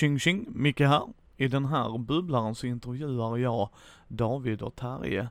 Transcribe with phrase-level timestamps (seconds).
[0.00, 1.02] Tjing tjing, Micke här.
[1.36, 3.68] I den här bubblaren så intervjuar jag
[4.08, 5.28] David och Terje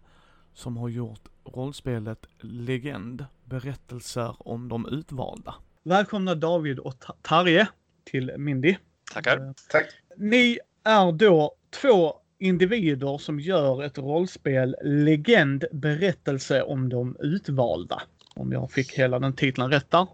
[0.53, 5.55] som har gjort rollspelet Legend, berättelser om de utvalda.
[5.83, 7.67] Välkomna David och Terje
[8.03, 8.75] till Mindy.
[9.13, 9.53] Tackar.
[9.69, 9.85] Tack.
[10.17, 18.01] Ni är då två individer som gör ett rollspel Legend, berättelse om de utvalda.
[18.35, 20.07] Om jag fick hela den titeln rätt där.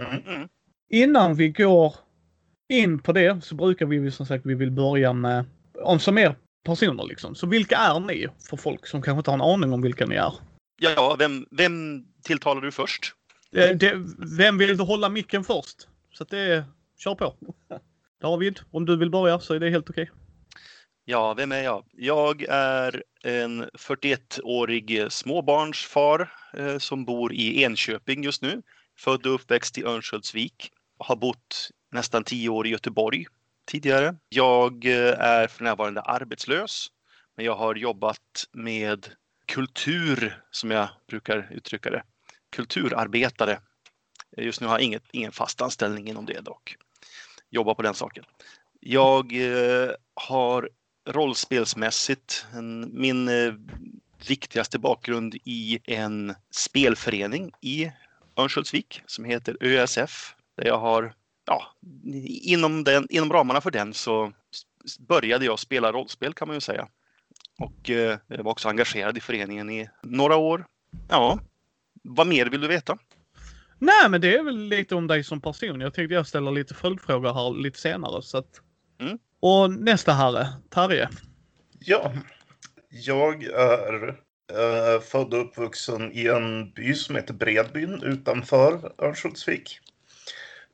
[0.00, 0.48] Mm.
[0.88, 1.94] Innan vi går
[2.68, 5.44] in på det så brukar vi som sagt vi vill börja med
[5.82, 7.34] om som er personer liksom.
[7.34, 10.14] Så vilka är ni för folk som kanske inte har en aning om vilka ni
[10.14, 10.32] är?
[10.80, 13.14] Ja, vem, vem tilltalar du först?
[13.50, 13.92] Det, det,
[14.38, 15.88] vem vill du hålla micken först?
[16.12, 16.64] Så att det,
[16.98, 17.34] kör på.
[18.20, 20.10] David, om du vill börja så är det helt okej.
[21.04, 21.84] Ja, vem är jag?
[21.92, 28.62] Jag är en 41-årig småbarnsfar eh, som bor i Enköping just nu.
[28.98, 30.70] Född och uppväxt i Örnsköldsvik.
[30.98, 33.26] Har bott nästan tio år i Göteborg
[33.66, 34.16] tidigare.
[34.28, 36.88] Jag eh, är för närvarande arbetslös,
[37.36, 39.08] men jag har jobbat med
[39.46, 42.02] kultur, som jag brukar uttrycka det.
[42.50, 43.60] Kulturarbetare.
[44.36, 46.76] Just nu har jag inget, ingen fast anställning inom det dock.
[47.50, 48.24] Jobbar på den saken.
[48.80, 50.70] Jag eh, har
[51.08, 53.54] rollspelsmässigt en, min eh,
[54.28, 57.92] viktigaste bakgrund i en spelförening i
[58.36, 60.34] Örnsköldsvik som heter ÖSF.
[60.56, 61.74] Där jag har, ja,
[62.42, 64.32] inom, den, inom ramarna för den så
[64.98, 66.88] började jag spela rollspel kan man ju säga.
[67.58, 70.66] Och eh, jag var också engagerad i föreningen i några år.
[71.08, 71.38] Ja,
[72.02, 72.98] vad mer vill du veta?
[73.78, 75.80] Nej, men det är väl lite om dig som person.
[75.80, 78.22] Jag tänkte jag ställer lite följdfrågor här lite senare.
[78.22, 78.60] Så att...
[79.00, 79.18] Mm.
[79.40, 81.08] Och nästa herre, Terje.
[81.78, 82.12] Ja,
[82.88, 84.08] jag är
[84.52, 89.80] eh, född och uppvuxen i en by som heter Bredbyn utanför Örnsköldsvik.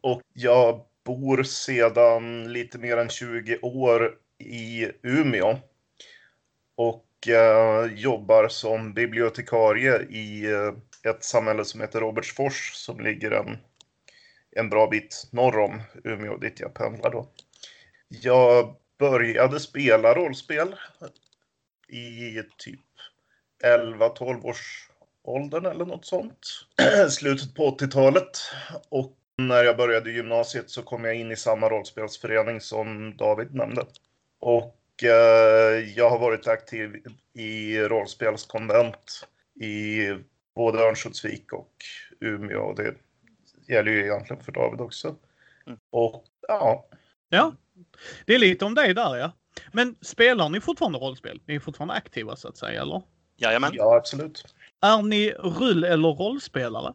[0.00, 5.58] Och jag bor sedan lite mer än 20 år i Umeå.
[6.74, 13.58] Och eh, jobbar som bibliotekarie i eh, ett samhälle som heter Robertsfors som ligger en,
[14.50, 17.28] en bra bit norr om Umeå dit jag pendlar då.
[18.08, 20.74] Jag började spela rollspel
[21.88, 22.80] i typ
[23.64, 24.90] 11-12 års
[25.22, 26.66] åldern eller något sånt.
[27.10, 28.38] Slutet på 80-talet.
[28.88, 33.86] Och när jag började gymnasiet så kom jag in i samma rollspelsförening som David nämnde.
[34.40, 37.02] Och eh, jag har varit aktiv
[37.32, 39.28] i rollspelskonvent
[39.60, 40.08] i
[40.54, 41.72] både Örnsköldsvik och
[42.20, 42.60] Umeå.
[42.60, 42.94] Och det
[43.68, 45.16] gäller ju egentligen för David också.
[45.66, 45.78] Mm.
[45.90, 46.86] Och ja,
[47.32, 47.54] Ja,
[48.26, 49.32] det är lite om dig där ja.
[49.72, 51.40] Men spelar ni fortfarande rollspel?
[51.46, 53.02] Ni är fortfarande aktiva så att säga, eller?
[53.36, 53.70] Jajamän.
[53.74, 54.54] ja absolut.
[54.80, 56.94] Är ni rull eller rollspelare?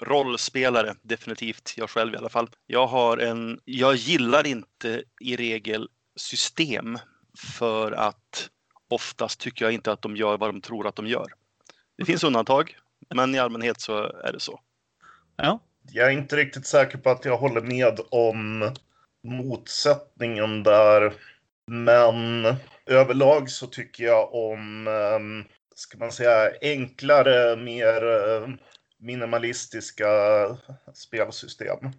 [0.00, 1.74] Rollspelare, definitivt.
[1.76, 2.50] Jag själv i alla fall.
[2.66, 6.98] Jag har en, jag gillar inte i regel system
[7.52, 8.50] för att
[8.88, 11.26] oftast tycker jag inte att de gör vad de tror att de gör.
[11.98, 12.76] Det finns undantag,
[13.14, 14.60] men i allmänhet så är det så.
[15.36, 15.60] Ja.
[15.92, 18.70] Jag är inte riktigt säker på att jag håller med om
[19.24, 21.12] motsättningen där.
[21.66, 22.54] Men
[22.86, 25.44] överlag så tycker jag om, ehm,
[25.74, 28.48] ska man säga, enklare, mer eh,
[29.00, 30.06] minimalistiska
[30.94, 31.90] spelsystem.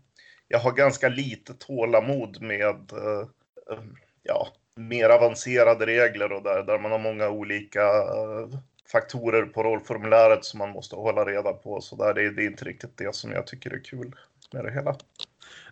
[0.47, 3.28] Jag har ganska lite tålamod med eh,
[3.72, 3.84] eh,
[4.23, 8.59] ja, mer avancerade regler och där, där man har många olika eh,
[8.91, 11.81] faktorer på rollformuläret som man måste hålla reda på.
[11.81, 14.16] Så där, det, det är inte riktigt det som jag tycker är kul
[14.53, 14.95] med det hela.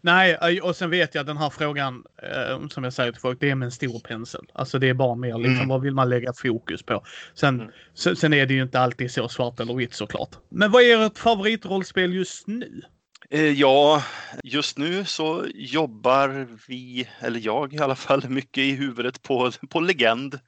[0.01, 3.21] Nej, eh, och sen vet jag att den här frågan, eh, som jag säger till
[3.21, 4.45] folk, det är med en stor pensel.
[4.53, 5.67] Alltså det är bara mer liksom, Mm.
[5.67, 7.03] vad vill man lägga fokus på?
[7.33, 8.15] Sen, Mm.
[8.15, 10.29] sen, är det ju inte alltid så svart eller vitt såklart.
[10.49, 12.81] Men vad är ert favoritrollspel just nu?
[13.29, 14.03] Eh, Ja,
[14.43, 19.79] just nu så jobbar vi, eller jag i alla fall, mycket i huvudet på, på
[19.79, 20.39] Legend.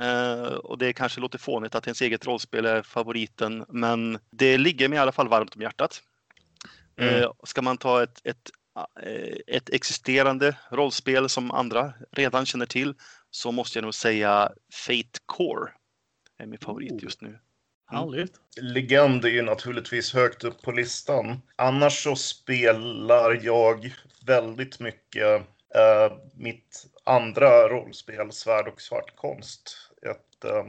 [0.00, 4.88] Eh, och det kanske låter fånigt att ens eget rollspel är favoriten, men det ligger
[4.88, 6.02] mig i alla fall varmt om hjärtat.
[7.00, 7.14] Mm.
[7.22, 8.50] Eh, ska man ta ett, ett,
[9.46, 12.94] ett existerande rollspel som andra redan känner till
[13.30, 15.70] så måste jag nog säga Fate Core
[16.38, 16.98] är min favorit Oh.
[17.02, 17.38] just nu.
[17.86, 18.32] Härligt.
[18.60, 21.42] Legend är ju naturligtvis högt upp på listan.
[21.56, 23.94] Annars så spelar jag
[24.26, 25.42] väldigt mycket
[25.74, 29.76] eh, mitt andra rollspel, Svärd och svart konst.
[30.02, 30.64] Ett eh,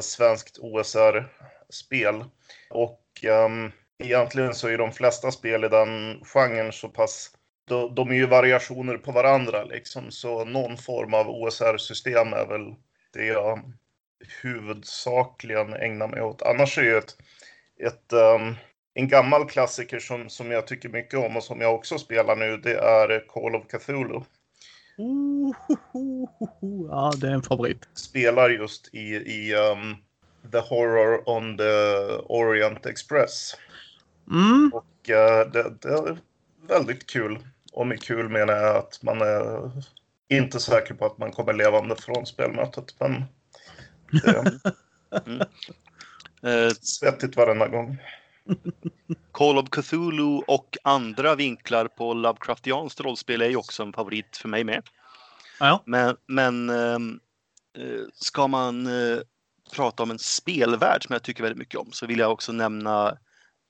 [0.00, 2.24] svenskt OSR-spel.
[2.70, 7.30] Och ehm, egentligen så är de flesta spel i den genren så pass
[7.68, 12.74] de, de är ju variationer på varandra liksom, så någon form av OSR-system är väl
[13.12, 13.72] det jag
[14.42, 16.42] huvudsakligen ägnar mig åt.
[16.42, 17.16] Annars är ju ett,
[17.80, 18.56] ett um,
[18.94, 22.56] en gammal klassiker som, som jag tycker mycket om och som jag också spelar nu,
[22.56, 24.20] det är Call of Cthulhu.
[24.96, 25.52] Oh,
[25.92, 27.88] oh, oh, ja, det är en favorit.
[27.94, 29.96] Spelar just i, i um,
[30.52, 31.64] The Horror on the
[32.28, 33.54] Orient Express.
[34.30, 34.70] Mm.
[34.74, 36.18] Och uh, det, det, är
[36.68, 37.38] väldigt kul.
[37.72, 39.70] Och med kul menar jag att man är
[40.28, 42.94] inte säker på att man kommer levande från spelmötet.
[43.00, 43.24] Men
[44.10, 44.58] det är
[46.44, 47.98] Eh, svettigt varenda gång.
[49.32, 54.48] Call of Cthulhu och andra vinklar på Lovecraftianskt rollspel är ju också en favorit för
[54.48, 54.82] mig med.
[55.60, 55.82] Ja.
[55.86, 57.20] Men, men ehm,
[57.78, 59.18] eh, ska man eh,
[59.72, 63.18] prata om en spelvärld som jag tycker väldigt mycket om så vill jag också nämna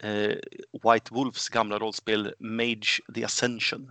[0.03, 0.37] eh,
[0.83, 3.91] White Wolves gamla rollspel Mage the Ascension.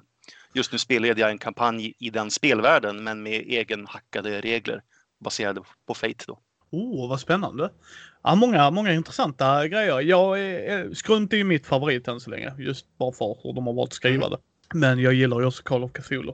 [0.53, 4.81] Just nu spelade jag en kampanj i den spelvärlden men med egenhackade regler
[5.19, 6.39] baserade på Fate då.
[6.71, 7.71] Oh, vad spännande.
[8.23, 10.01] Ja, många, många intressanta grejer.
[10.01, 12.53] Jag är, är, Skrunt är ju mitt favorit än så länge.
[12.57, 14.37] Just bara för hur de har varit skrivade.
[14.73, 16.33] Men jag gillar ju också Call of Cthulhu.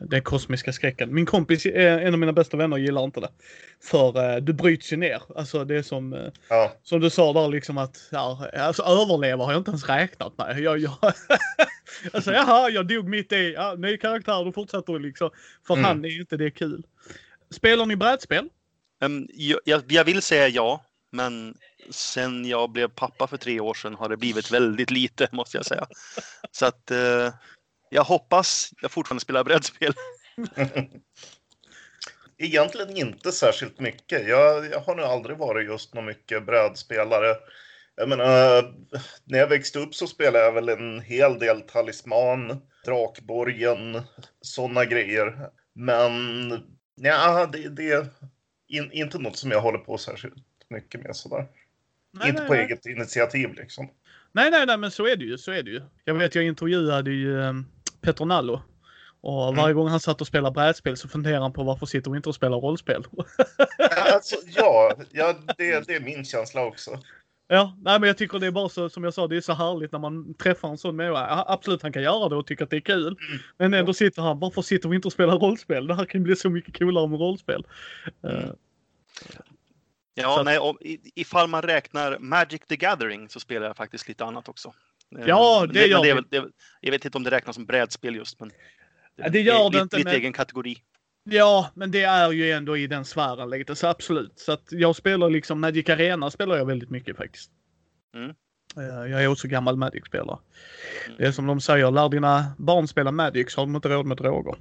[0.00, 1.14] Den kosmiska skräcken.
[1.14, 3.30] Min kompis, en av mina bästa vänner, gillar inte det.
[3.82, 5.22] För eh, det bryts ju ner.
[5.36, 9.44] Alltså det är som, eh, Ja, som du sa där liksom att, ja, alltså överleva
[9.44, 10.60] har jag inte ens räknat med.
[10.60, 10.92] Jag, jag,
[12.12, 15.30] alltså jaha, jag dog mitt i, ja, ny karaktär, då fortsätter du liksom.
[15.66, 15.84] För Mm.
[15.84, 16.84] han är inte det kul.
[17.50, 18.48] Spelar ni brädspel?
[19.32, 21.54] Jag, jag, jag vill säga ja, men
[21.90, 25.66] sen jag blev pappa för tre år sedan har det blivit väldigt lite måste jag
[25.66, 25.86] säga.
[26.50, 27.32] Så att eh,
[27.90, 29.92] jag hoppas jag fortfarande spelar brädspel.
[32.38, 34.28] egentligen inte särskilt mycket.
[34.28, 37.36] Jag, jag har nog aldrig varit just någon mycket brädspelare.
[37.96, 38.62] Jag menar,
[39.24, 44.02] när jag växte upp så spelade jag väl en hel del Talisman, Drakborgen,
[44.40, 45.50] sådana grejer.
[45.74, 46.12] Men
[46.94, 48.06] ja, det, det är
[48.68, 50.34] in, inte något som jag håller på särskilt
[50.70, 51.46] mycket med sådär.
[52.12, 52.64] Nej, inte nej, på nej.
[52.64, 53.90] eget initiativ liksom.
[54.32, 55.38] Nej, nej, nej, men så är det ju.
[55.38, 55.82] Så är det ju.
[56.04, 57.66] Jag vet, jag intervjuade ju um,
[58.00, 58.62] Petro Nallo.
[59.20, 59.56] Och Mm.
[59.56, 62.28] varje gång han satt och spelade brädspel så funderade han på varför sitter vi inte
[62.28, 63.04] och spelar rollspel.
[64.12, 66.90] Alltså, ja, ja det, det är min känsla också.
[67.48, 69.52] ja, nej, men jag tycker det är bara så, som jag sa, det är så
[69.52, 71.44] härligt när man träffar en sån människa.
[71.48, 73.06] Absolut, han kan göra det och tycka att det är kul.
[73.06, 73.18] Mm.
[73.58, 75.86] Men ändå sitter han, varför sitter vi inte och spelar rollspel?
[75.86, 77.66] Det här kan bli så mycket coolare med rollspel.
[78.24, 78.50] Eh,
[80.14, 83.76] Ja, Så att- nej, om, i- ifall man räknar Magic the Gathering så spelar jag
[83.76, 84.72] faktiskt lite annat också.
[85.18, 87.66] Eh, Ja, men det gör det det, väl- Jag vet inte om det räknas som
[87.66, 88.50] brädspel just, men
[89.16, 90.76] Ja, det gör är det inte, lite men- egen kategori.
[91.30, 94.38] Ja, men det är ju ändå i den sfären lite, så absolut.
[94.38, 97.50] Så att jag spelar liksom Magic Arena spelar jag väldigt mycket faktiskt.
[98.14, 98.34] Mm.
[98.78, 100.38] Eh, Jag är också gammal Magic-spelare.
[101.06, 101.16] Mm.
[101.18, 104.06] Det är som de säger, lär dina barn spela Magic så har de inte råd
[104.06, 104.54] med droger.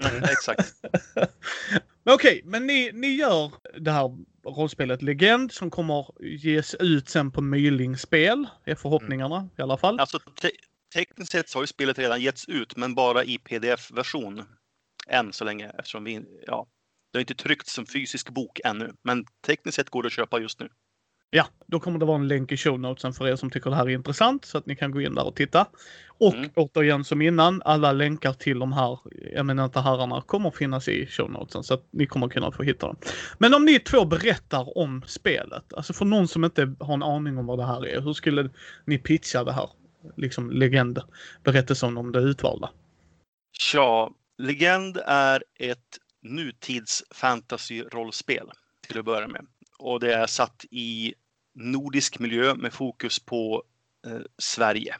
[0.00, 0.74] Mm, exakt.
[2.04, 4.16] Men okej, men ni, ni gör det här
[4.46, 10.00] rollspelet Legend som kommer ges ut sen på Myling spel, är förhoppningarna i alla fall.
[10.00, 10.50] Alltså, te
[10.94, 14.44] tekniskt sett så har ju spelet redan getts ut, men bara i pdf-version.
[15.08, 16.66] Än så länge, eftersom vi, ja,
[17.12, 18.92] det har inte tryckts som fysisk bok ännu.
[19.02, 20.68] Men tekniskt sett går det att köpa just nu.
[21.34, 23.76] Ja, då kommer det vara en länk i show notesen för er som tycker det
[23.76, 25.66] här är intressant så att ni kan gå in där och titta.
[26.06, 26.50] Och Mm.
[26.54, 28.98] återigen som innan, alla länkar till de här
[29.34, 32.96] eminenta herrarna kommer finnas i show notesen så att ni kommer kunna få hitta dem.
[33.38, 37.38] Men om ni två berättar om spelet, alltså för någon som inte har en aning
[37.38, 38.50] om vad det här är, hur skulle
[38.84, 39.70] ni pitcha det här?
[40.16, 40.98] Liksom legend,
[41.44, 42.70] berättelsen om det utvalda.
[43.58, 48.50] Tja, Legend är ett nutids fantasy-rollspel
[48.86, 49.46] till att börja med.
[49.78, 51.14] Och det är satt i
[51.54, 53.62] nordisk miljö med fokus på
[54.06, 54.96] eh, Sverige.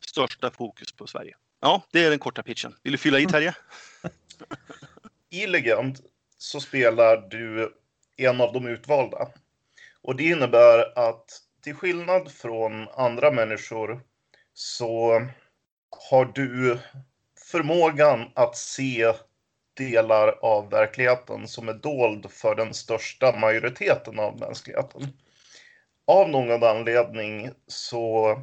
[0.00, 1.36] Största fokus på Sverige.
[1.60, 2.74] Ja, det är den korta pitchen.
[2.82, 3.54] Vill du fylla i Terje?
[5.30, 5.98] I Legend
[6.38, 7.74] så spelar du
[8.16, 9.28] en av de utvalda.
[10.02, 14.00] Och det innebär att till skillnad från andra människor
[14.54, 15.22] så
[16.10, 16.78] har du
[17.50, 19.12] förmågan att se
[19.74, 25.02] delar av verkligheten som är dold för den största majoriteten av mänskligheten.
[26.06, 28.36] Av någon anledning så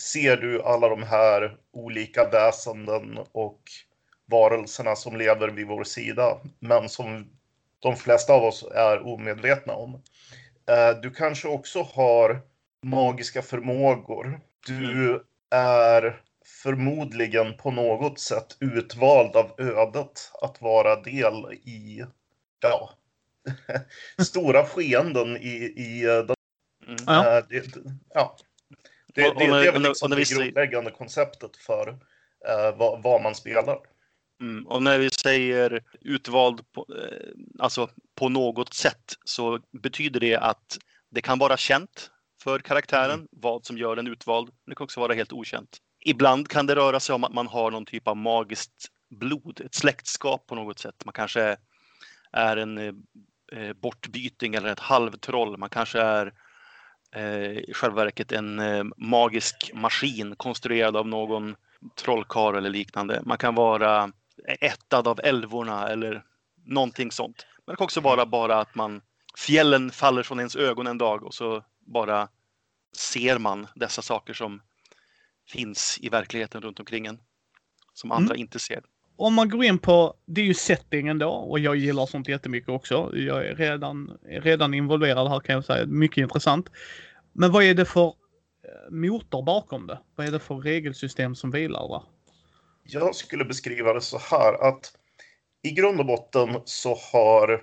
[0.00, 3.62] ser du alla de här olika väsenden och
[4.26, 7.30] varelserna som lever vid vår sida, men som
[7.78, 9.94] de flesta av oss är omedvetna om.
[10.68, 12.40] Eh, du kanske också har
[12.82, 14.40] magiska förmågor.
[14.66, 16.22] Du är
[16.62, 22.04] förmodligen på något sätt utvald av ödet att vara del i,
[22.60, 22.90] ja,
[24.24, 26.37] stora skeenden i, i den,
[26.88, 26.98] Mm.
[27.06, 27.38] Ja.
[27.38, 27.74] eh, det,
[28.14, 28.36] ja.
[29.14, 31.88] Det, Och- och det, när- det är väl liksom och det grundläggande konceptet för
[32.48, 33.78] eh, vad, vad man spelar.
[34.40, 34.66] Mm.
[34.66, 37.28] Och när vi säger utvald på, eh,
[37.58, 40.78] alltså på något sätt så betyder det att
[41.10, 42.10] det kan vara känt
[42.42, 44.50] för karaktären vad som gör den utvald.
[44.66, 45.78] Det kan också vara helt okänt.
[46.04, 49.74] Ibland kan det röra sig om att man har någon typ av magiskt blod, ett
[49.74, 51.02] släktskap på något sätt.
[51.04, 51.56] Man kanske
[52.32, 55.56] är en eh, bortbyting eller ett halvtroll.
[55.56, 56.32] Man kanske är eh,
[57.68, 61.56] i själva verket en eh, magisk maskin konstruerad av någon
[61.94, 63.22] trollkarl eller liknande.
[63.24, 64.12] Man kan vara
[64.60, 66.24] ättad av älvorna eller
[66.64, 67.46] någonting sånt.
[67.66, 69.02] Men det kan också vara bara att man
[69.38, 72.28] fjällen faller från ens ögon en dag och så bara
[72.96, 74.62] ser man dessa saker som
[75.48, 77.18] finns i verkligheten runt omkring en.
[77.94, 78.40] Som andra mm.
[78.40, 78.82] inte ser.
[79.18, 82.68] Om man går in på, det är ju settingen då och jag gillar sånt jättemycket
[82.68, 83.10] också.
[83.14, 85.86] Jag är redan, redan involverad här kan jag säga.
[85.86, 86.68] Mycket intressant.
[87.32, 89.98] Men vad är det för eh, motor bakom det?
[90.16, 92.02] Vad är det för regelsystem som vilar där?
[92.82, 94.92] Jag skulle beskriva det så här att
[95.62, 97.62] i grund och botten så har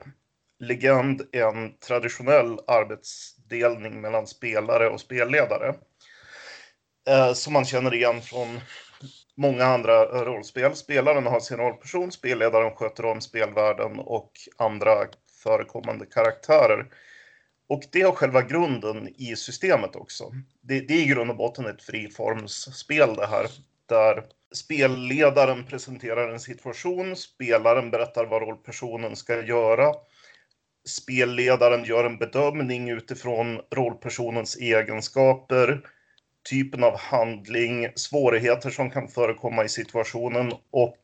[0.60, 5.76] Legend en traditionell arbetsdelning mellan spelare och spelledare.
[7.10, 8.60] Eh, som man känner igen från
[9.38, 10.76] många andra rollspel.
[10.76, 15.08] Spelaren har sin rollperson, spelledaren sköter om spelvärlden och andra
[15.44, 16.86] förekommande karaktärer.
[17.68, 20.32] Och det har själva grunden i systemet också.
[20.62, 23.48] Det, det är i grund och botten ett friformsspel det här,
[23.90, 24.24] där
[24.56, 29.94] spelledaren presenterar en situation, spelaren berättar vad rollpersonen ska göra.
[30.88, 35.82] Spelledaren gör en bedömning utifrån rollpersonens egenskaper,
[36.50, 40.98] typen av handling, svårigheter som kan förekomma i situationen och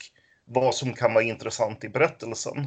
[0.45, 2.57] vad som kan vara intressant i berättelsen.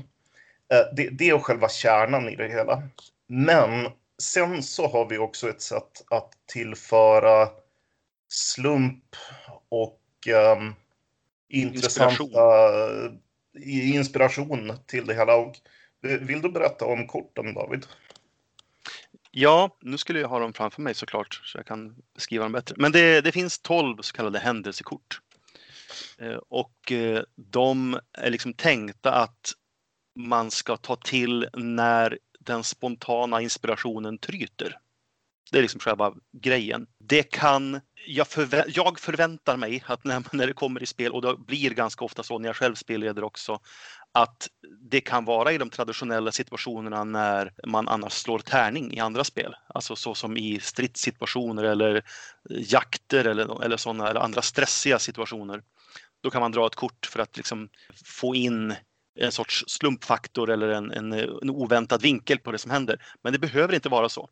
[0.73, 2.83] Eh, det, det är själva kärnan i det hela.
[3.27, 3.89] Men
[4.19, 7.49] sen så har vi också ett sätt att tillföra
[8.29, 9.17] slump
[9.69, 10.01] och
[10.57, 10.75] um,
[11.49, 13.95] intressanta inspiration.
[13.95, 15.37] inspiration till det hela.
[15.37, 15.57] Och
[16.01, 17.87] vill du berätta om korten, David?
[19.37, 22.75] Ja, nu skulle jag ha dem framför mig såklart, så jag kan beskriva dem bättre.
[22.79, 25.21] Men det, det finns 12 så kallade händelsekort.
[26.19, 29.53] Eh, och eh, de är liksom tänkta att
[30.19, 34.79] man ska ta till när den spontana inspirationen tryter.
[35.51, 36.87] Det är liksom själva grejen.
[36.99, 41.23] Det kan, jag, förvä jag förväntar mig att när, när det kommer i spel, och
[41.23, 43.61] det blir ganska ofta så när jag själv spelleder också,
[44.15, 44.49] att
[44.91, 49.55] det kan vara i de traditionella situationerna när man annars slår tärning i andra spel.
[49.69, 52.03] Alltså så som i stridssituationer eller
[52.51, 55.63] jakter eller, eller sådana eller andra stressiga situationer.
[56.23, 57.69] Då kan man dra ett kort för att liksom
[58.05, 58.75] få in
[59.21, 63.03] en sorts slumpfaktor eller en, en, en oväntad vinkel på det som händer.
[63.23, 64.29] Men det behöver inte vara så.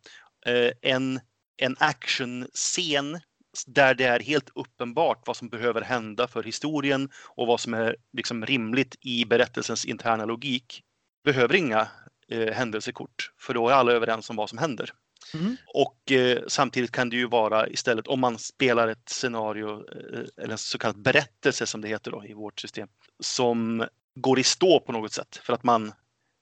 [0.46, 1.20] Eh, en,
[1.56, 3.20] en actionscen
[3.66, 7.96] där det är helt uppenbart vad som behöver hända för historien och vad som är
[8.12, 10.82] liksom rimligt i berättelsens interna logik
[11.24, 11.88] behöver inga
[12.28, 14.90] eh, händelsekort för då är alla överens om vad som händer.
[15.34, 15.56] Mm.
[15.74, 20.52] Och eh, samtidigt kan det ju vara istället om man spelar ett scenario eh, eller
[20.52, 22.88] en så kallad berättelse som det heter då, i vårt system
[23.20, 25.92] som går i stå på något sätt för att man,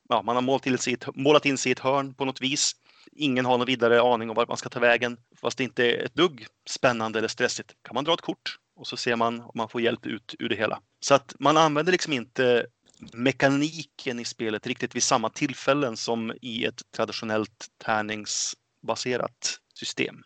[0.09, 2.40] ja, man har målat in, sig ett, målat in sig i ett hörn på något
[2.40, 2.76] vis.
[3.17, 5.17] Ingen har någon vidare aning om vart man ska ta vägen.
[5.37, 8.87] Fast det inte är ett dugg spännande eller stressigt kan man dra ett kort och
[8.87, 10.81] så ser man om man får hjälp ut ur det hela.
[11.00, 12.67] Så att man använder liksom inte
[13.12, 20.23] mekaniken i spelet riktigt vid samma tillfällen som i ett traditionellt tärningsbaserat system.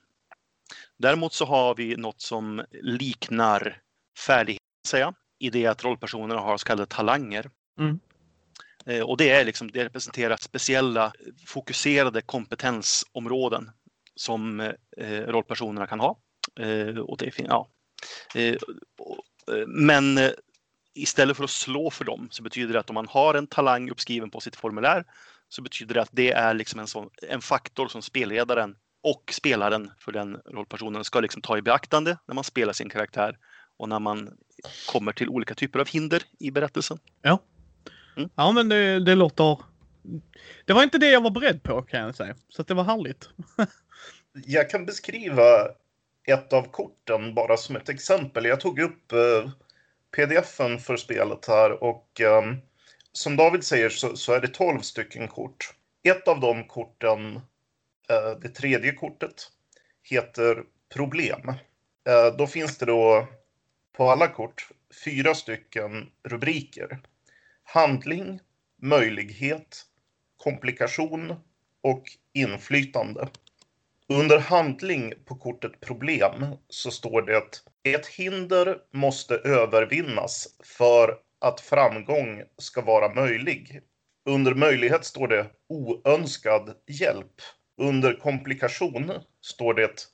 [0.99, 3.81] Däremot så har vi något som liknar
[4.27, 7.51] färdighet, säga i det att rollpersonerna har så kallade talanger.
[7.79, 8.01] Mm.
[8.87, 11.13] Eh, och det, är liksom, det representerar speciella
[11.47, 13.71] fokuserade kompetensområden
[14.15, 14.61] som
[14.97, 16.19] eh, rollpersonerna kan ha.
[16.61, 17.69] Eh, och det, ja.
[18.35, 18.57] Eh,
[19.67, 20.19] men
[20.95, 23.91] istället för att slå för dem så betyder det att om man har en talang
[23.91, 25.05] uppskriven på sitt formulär
[25.49, 29.91] så betyder det att det är liksom en, sån, en faktor som spelledaren och spelaren
[29.99, 33.39] för den rollpersonen ska liksom ta i beaktande när man spelar sin karaktär
[33.77, 34.31] och när man
[34.93, 36.99] kommer till olika typer av hinder i berättelsen.
[37.23, 37.39] Ja,
[38.17, 38.31] mm.
[38.35, 39.59] ja men det, det låter...
[40.65, 43.29] Det var inte det jag var beredd på kan jag säga, så det var härligt.
[44.33, 45.69] jag kan beskriva
[46.25, 48.45] ett av korten bara som ett exempel.
[48.45, 49.51] Jag tog upp eh,
[50.17, 52.43] pdfen för spelet här och eh,
[53.13, 55.75] som David säger så, så, är det 12 stycken kort.
[56.03, 57.37] Ett av de korten,
[58.09, 59.51] eh, det tredje kortet,
[60.03, 61.49] heter Problem.
[62.09, 63.27] Eh, då finns det då
[63.97, 64.69] på alla kort
[65.05, 67.01] fyra stycken rubriker.
[67.65, 68.41] Handling,
[68.83, 69.83] möjlighet,
[70.37, 71.35] komplikation
[71.83, 72.03] och
[72.33, 73.29] inflytande.
[74.09, 81.61] Under handling på kortet problem så står det att ett hinder måste övervinnas för att
[81.61, 83.81] framgång ska vara möjlig.
[84.25, 87.41] Under möjlighet står det oönskad hjälp.
[87.77, 90.09] Under komplikation står det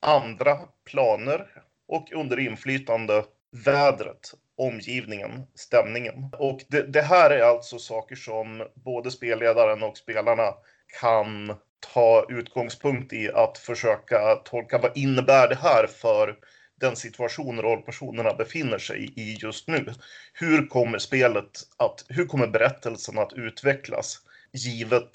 [0.00, 3.24] andra planer och under inflytande
[3.64, 6.30] vädret omgivningen, stämningen.
[6.38, 10.54] Och det, det här är alltså saker som både spelledaren och spelarna
[11.00, 11.54] kan
[11.94, 16.36] ta utgångspunkt i att försöka tolka vad innebär det här för
[16.80, 19.92] den situation rollpersonerna befinner sig i just nu.
[20.32, 24.20] Hur kommer spelet att, hur kommer berättelsen att utvecklas
[24.52, 25.10] givet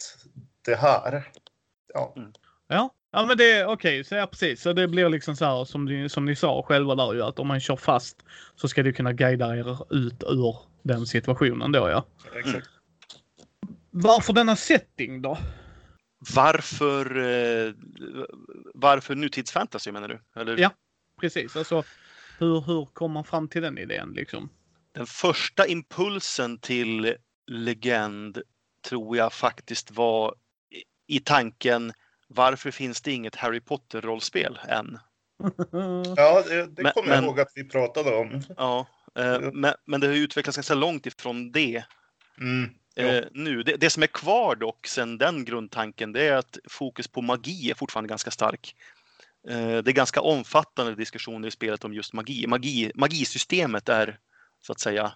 [0.66, 1.24] det här?
[1.94, 2.16] Ja.
[2.68, 3.74] Ja, ja men det okej.
[3.74, 4.04] Okay.
[4.04, 4.62] Så ja, precis.
[4.62, 7.40] Så det blir liksom så här som ni, som ni sa själva där ju att
[7.40, 8.26] om man kör fast
[8.56, 12.06] så ska det kunna guida er ut ur den situationen då ja.
[12.36, 12.70] Exakt.
[13.90, 15.38] Varför denna setting då?
[16.36, 17.74] Varför, eh,
[18.74, 20.42] varför nutidsfantasy menar du?
[20.42, 20.58] Eller?
[20.58, 20.72] Ja,
[21.22, 21.56] precis.
[21.56, 21.84] Alltså,
[22.40, 24.50] hur, hur kom man fram till den idén liksom?
[24.92, 27.16] Den första impulsen till
[27.48, 28.42] legend
[28.90, 30.36] tror jag faktiskt var
[31.08, 31.94] i tanken
[32.36, 35.00] varför finns det inget Harry Potter-rollspel än?
[36.16, 38.42] Ja, det, det kommer jag ihåg att vi pratade om.
[38.58, 41.84] Ja, eh, men, men det har utvecklats ganska långt ifrån det.
[42.40, 43.64] Mm, eh, nu.
[43.64, 47.72] Det, det, som är kvar dock sen den grundtanken det är att fokus på magi
[47.72, 48.76] är fortfarande ganska stark.
[49.50, 52.48] Eh, det är ganska omfattande diskussioner i spelet om just magi.
[52.48, 52.92] magi.
[52.96, 54.20] Magisystemet är
[54.62, 55.12] så att säga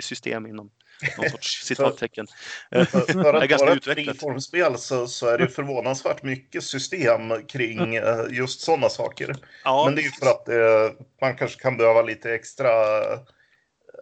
[0.00, 0.70] system inom
[1.16, 2.26] någon sorts citattecken.
[2.70, 8.24] för, för att vara ett friformsspel så, så är det förvånansvärt mycket system kring eh,
[8.30, 9.36] just sådana saker.
[9.64, 9.84] Ja.
[9.84, 12.70] Men det är ju för att eh, man kanske kan behöva lite extra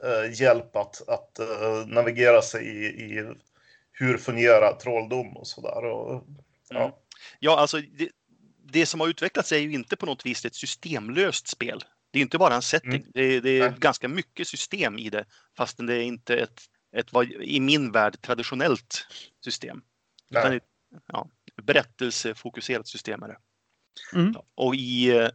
[0.05, 3.33] eh, hjälp att, att uh, navigera sig i, i,
[3.93, 5.83] hur fungerar trolldom och sådär.
[5.83, 6.25] Ja.
[6.75, 6.91] Mm.
[7.38, 8.09] ja, alltså det,
[8.73, 11.85] det, som har utvecklats är ju inte på något vis ett systemlöst spel.
[12.11, 13.11] Det är inte bara en setting, mm.
[13.15, 13.79] det, det, är Nej.
[13.79, 15.25] ganska mycket system i det
[15.57, 16.61] fastän det är inte ett
[16.97, 19.07] ett vad, i min värld traditionellt
[19.45, 19.83] system.
[20.31, 20.62] Utan ett,
[21.07, 21.31] ja,
[21.62, 23.38] berättelsefokuserat system är det.
[24.14, 24.35] Mm.
[24.55, 25.29] Och i,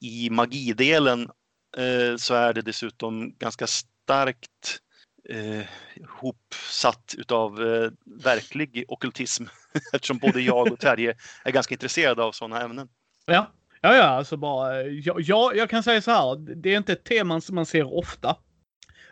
[0.00, 1.30] i magidelen
[1.76, 4.80] eh, så är det dessutom ganska starkt
[5.28, 5.66] eh,
[6.08, 9.44] hopsatt utav eh, verklig okultism
[9.92, 12.88] eftersom både jag och Terje är ganska intresserade av sådana ämnen.
[13.26, 14.82] Ja, ja, ja, alltså bara.
[14.82, 16.36] Ja, ja, jag kan säga så här.
[16.54, 18.36] Det är inte ett tema som man ser ofta.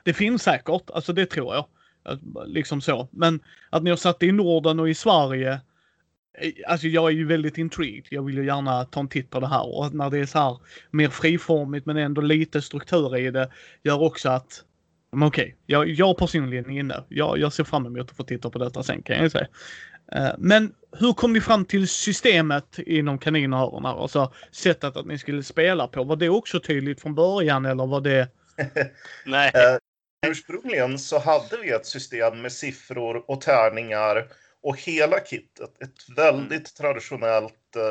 [0.05, 1.67] Det finns säkert, alltså det tror jag.
[2.47, 3.09] Liksom så.
[3.11, 5.53] Men att ni har satt det i Norden och i Sverige.
[6.39, 8.07] Eh, alltså jag är ju väldigt intrigued.
[8.11, 10.39] Jag vill ju gärna ta en titt på det här och när det är så
[10.39, 10.59] här
[10.91, 13.51] mer friformigt men ändå lite struktur i det
[13.83, 14.65] gör också att
[15.13, 17.05] men okej, okay, jag, jag personligen är inne.
[17.09, 19.47] Jag, jag ser fram emot att få titta på detta sen kan jag säga.
[20.13, 23.91] Eh, men hur kom ni fram till systemet inom kaninöronen?
[23.91, 26.05] Alltså sättet att ni skulle spela på.
[26.05, 28.29] Var det också tydligt från början eller var det?
[29.25, 29.53] Nej.
[29.55, 29.79] Eh,
[30.27, 34.29] Ursprungligen så hade vi ett system med siffror och tärningar
[34.63, 35.83] och hela kittet.
[35.83, 36.93] Ett väldigt mm.
[36.93, 37.83] traditionellt uh,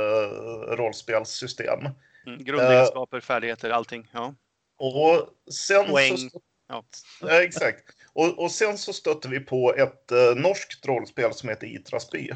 [0.76, 1.80] rollspelssystem.
[2.26, 4.10] Mm, grundegenskaper, uh, färdigheter, allting.
[4.12, 4.36] Ja.
[4.78, 6.18] Och sen Poäng.
[6.18, 6.42] så...
[6.68, 6.84] Ja.
[7.22, 7.44] ja.
[7.44, 7.84] exakt.
[8.16, 12.30] Och, och, sen så stötte vi på ett uh, norskt rollspel som heter Itrasby.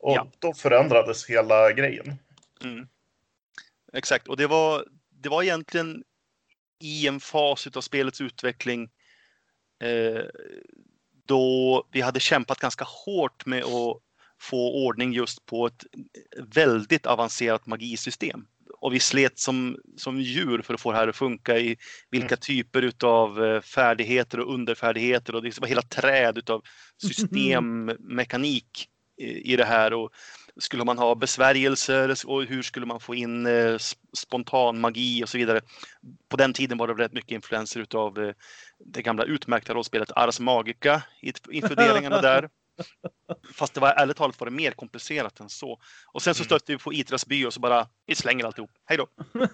[0.00, 0.26] Och ja.
[0.38, 2.14] då förändrades hela grejen.
[2.64, 2.88] Mm.
[3.92, 6.04] Exakt, och det var, det var egentligen
[6.80, 8.90] i en fas av spelets utveckling
[9.84, 10.24] Eh,
[11.26, 14.00] då vi hade kämpat ganska hårt med att
[14.40, 15.84] få ordning just på ett
[16.38, 18.46] väldigt avancerat magisystem.
[18.80, 21.76] Och vi slet som, som djur för att få det här att funka i
[22.10, 22.40] vilka mm.
[22.40, 26.62] typer av eh, färdigheter och underfärdigheter och det var hela träd av
[27.02, 29.92] systemmekanik i det här.
[29.92, 30.10] Och
[30.56, 33.76] skulle man ha besvärjelser och hur skulle man få in eh,
[34.16, 35.60] spontan magi och så vidare.
[36.28, 38.34] På den tiden var det rätt mycket influenser utav eh,
[38.78, 41.02] det gamla utmärkta rollspelet Ars Magica
[41.50, 42.48] i funderingarna där.
[43.54, 45.80] Fast det var ärligt talat var det mer komplicerat än så.
[46.12, 46.46] Och sen så mm.
[46.46, 48.70] stötte vi på Itras by och så bara, vi slänger alltihop.
[48.84, 49.06] Hej då!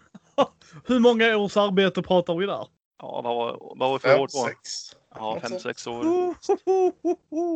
[0.87, 2.67] Hur många års arbete pratar vi där?
[2.99, 4.47] Ja, vad var, vad var det för år då?
[4.47, 4.97] Sex.
[5.15, 6.05] Ja, fem, sex år.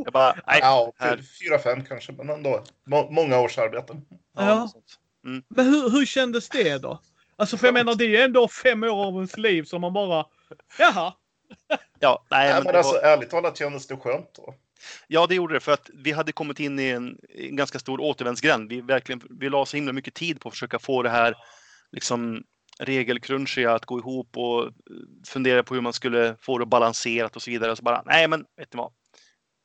[0.04, 0.58] Jag bara, nej.
[0.62, 0.92] Ja,
[1.40, 2.64] fyra, fem kanske, men ändå.
[2.86, 4.00] Må många års arbete.
[4.36, 4.70] Ja.
[5.26, 5.42] Mm.
[5.48, 7.00] Men hur, hur kändes det då?
[7.36, 10.26] Alltså för jag menar det är ändå fem år av ens liv som man bara,
[10.78, 11.14] jaha.
[11.98, 13.00] Ja, nej, men, nej, men alltså var...
[13.00, 14.54] ärligt talat kändes det skönt då.
[15.06, 18.00] Ja, det gjorde det för att vi hade kommit in i en, en ganska stor
[18.00, 18.68] återvändsgränd.
[18.68, 21.34] Vi verkligen, vi la så himla mycket tid på att försöka få det här
[21.92, 22.44] liksom
[22.78, 24.72] regelcrunchiga att gå ihop och
[25.26, 27.76] fundera på hur man skulle få det balanserat och så vidare.
[27.76, 28.92] Så bara, nej men vet ni vad?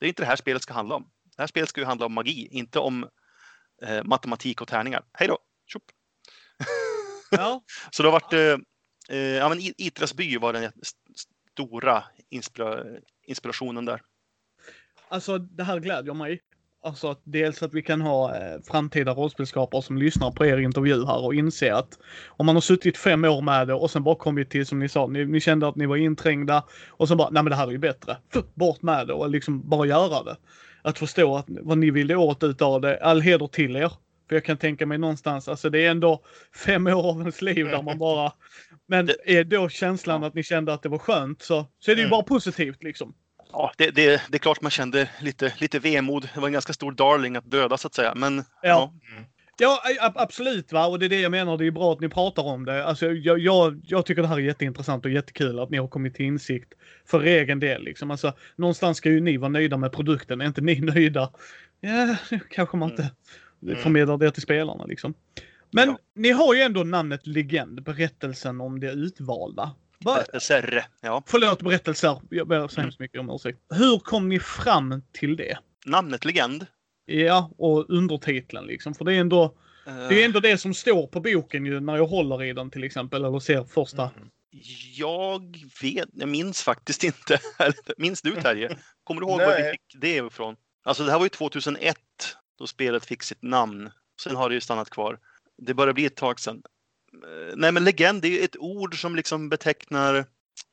[0.00, 1.10] Det är inte det här spelet ska handla om.
[1.36, 3.08] Det här spelet ska ju handla om magi, inte om
[3.82, 5.04] eh, matematik och tärningar.
[5.12, 5.38] Hej då!
[5.72, 5.82] Tjup.
[7.30, 7.62] Ja.
[7.90, 10.72] så det har varit, eh, eh, ja men Itras by var den
[11.54, 12.84] stora inspira
[13.26, 14.00] inspirationen där.
[15.10, 16.40] Alltså det här glädjer mig.
[16.82, 21.06] Alltså att dels att vi kan ha eh, framtida rollspelsskapare som lyssnar på er intervju
[21.06, 24.14] här och inser att om man har suttit fem år med det och sen bara
[24.14, 27.30] kommit till som ni sa, ni, ni kände att ni var inträngda och sen bara,
[27.30, 28.16] nej men det här är ju bättre.
[28.54, 30.36] Bort med det och liksom bara göra det.
[30.82, 33.92] Att förstå att, vad ni ville åt utav det, all heder till er.
[34.28, 36.22] För jag kan tänka mig någonstans, alltså det är ändå
[36.54, 38.32] fem år av ens liv där man bara...
[38.86, 42.00] Men är då känslan att ni kände att det var skönt så, så är det
[42.00, 42.10] ju Mm.
[42.10, 43.14] bara positivt liksom.
[43.52, 46.28] Ja, det, det, det är klart man kände lite, lite vemod.
[46.34, 48.12] Det var en ganska stor darling att döda så att säga.
[48.16, 48.92] Men Ja.
[49.62, 50.86] Ja, a- absolut va.
[50.86, 51.56] Och det är det jag menar.
[51.58, 52.84] Det är bra att ni pratar om det.
[52.84, 56.14] Alltså, jag, jag, jag tycker det här är jätteintressant och jättekul att ni har kommit
[56.14, 56.72] till insikt
[57.06, 57.82] för egen del.
[57.84, 58.10] Liksom.
[58.10, 60.40] Alltså, någonstans ska ju ni vara nöjda med produkten.
[60.40, 61.30] Är inte ni nöjda?
[61.80, 62.16] Ja,
[62.50, 63.10] kanske man inte
[63.62, 63.76] Mm.
[63.76, 65.14] förmedlar det till spelarna liksom.
[65.70, 65.98] Men Ja.
[66.14, 69.70] ni har ju ändå namnet Legend, berättelsen om det utvalda.
[70.04, 71.22] Berättelser, ja.
[71.26, 72.20] Förlåt, berättelser.
[72.30, 73.58] Jag ber så hemskt mycket om ursäkt.
[73.74, 75.58] Hur kom ni fram till det?
[75.86, 76.66] Namnet Legend.
[77.06, 78.94] Ja, och undertiteln liksom.
[78.94, 79.44] För det är ändå
[79.86, 82.70] eh, Det är ändå det som står på boken ju när jag håller i den
[82.70, 84.02] till exempel eller ser första.
[84.02, 84.28] Mm.
[84.94, 87.40] Jag vet, jag minns faktiskt inte.
[87.96, 88.76] minns du Terje?
[89.04, 90.56] Kommer du ihåg var vi fick det ifrån?
[90.84, 91.96] Alltså det här var ju 2001
[92.58, 93.90] då spelet fick sitt namn.
[94.22, 95.18] Sen har det ju stannat kvar.
[95.58, 96.62] Det börjar bli ett tag sedan.
[97.56, 100.24] Nej men legend, är ett ord som liksom betecknar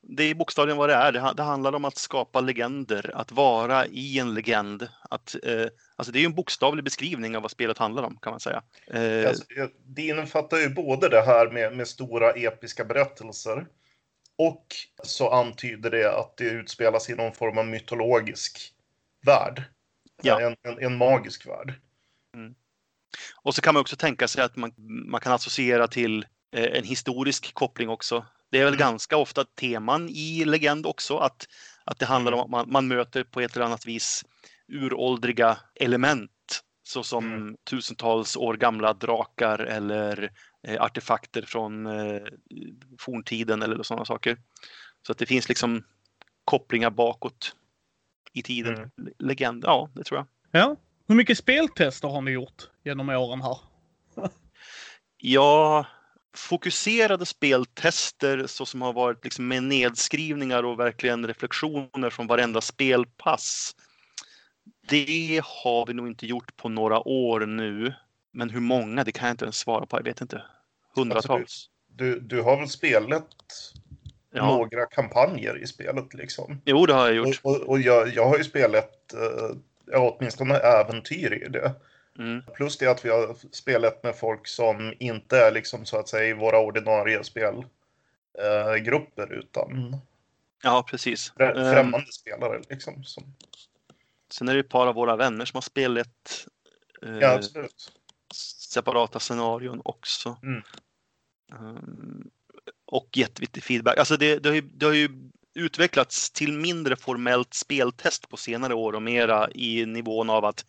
[0.02, 1.12] det är bokstavligen vad det är.
[1.12, 4.88] Det, ha- det handlar om att skapa legender, att vara i en legend.
[5.10, 8.30] Att, eh, alltså det är ju en bokstavlig beskrivning av vad spelet handlar om kan
[8.30, 8.62] man säga.
[8.86, 9.44] Eh, Alltså,
[9.86, 13.66] det innefattar ju både det här med, med stora episka berättelser
[14.38, 14.66] och
[15.02, 18.72] så antyder det att det utspelas i någon form av mytologisk
[19.26, 19.62] värld.
[20.22, 20.40] Ja.
[20.40, 21.74] En, en, en magisk värld.
[23.42, 24.72] Och så kan man också tänka sig att man,
[25.10, 28.26] man kan associera till en historisk koppling också.
[28.50, 28.78] Det är väl Mm.
[28.78, 31.48] ganska ofta teman i legend också, att,
[31.84, 34.24] att det handlar om att man, man möter på ett eller annat vis
[34.68, 36.30] uråldriga element
[36.82, 37.56] såsom Mm.
[37.70, 40.30] tusentals år gamla drakar eller
[40.62, 42.22] eh, artefakter från eh,
[42.98, 44.38] forntiden eller sådana saker.
[45.06, 45.84] Så att det finns liksom
[46.44, 47.56] kopplingar bakåt
[48.32, 48.74] i tiden.
[48.74, 48.90] Mm.
[49.18, 50.26] Legend, ja det tror jag.
[50.62, 50.76] Ja.
[51.08, 53.58] Hur mycket speltester har ni gjort genom åren här?
[55.20, 55.86] Ja,
[56.36, 63.76] fokuserade speltester så som har varit liksom med nedskrivningar och verkligen reflektioner från varenda spelpass.
[64.88, 67.94] Det har vi nog inte gjort på några år nu.
[68.32, 69.96] Men hur många, det kan jag inte ens svara på.
[69.96, 70.42] Jag vet inte.
[70.94, 71.70] Hundratals.
[71.86, 73.28] Du, du har väl spelat
[74.32, 74.46] Ja.
[74.46, 76.60] några kampanjer i spelet liksom?
[76.64, 77.40] Jo, det har jag Och, gjort.
[77.42, 81.74] och, och jag, jag har ju spelat eh, åtminstone äventyr i det.
[82.18, 82.42] Mm.
[82.54, 86.28] Plus det att vi har spelat med folk som inte är liksom så att säga
[86.28, 90.00] i våra ordinarie spelgrupper eh, utan
[90.62, 91.32] Ja, precis.
[91.38, 93.04] Ehm, främmande spelare liksom.
[93.04, 93.34] Som,
[94.30, 96.46] Sen är det ett par av våra vänner som har spelat
[97.02, 97.92] eh, ja, absolut.
[98.68, 100.36] separata scenarion också.
[100.42, 100.62] Mm.
[101.52, 102.30] Um,
[102.84, 103.98] och gett lite feedback.
[103.98, 105.08] Alltså det, det, har ju, det har ju
[105.54, 110.64] utvecklats till mindre formellt speltest på senare år och mera i nivån av att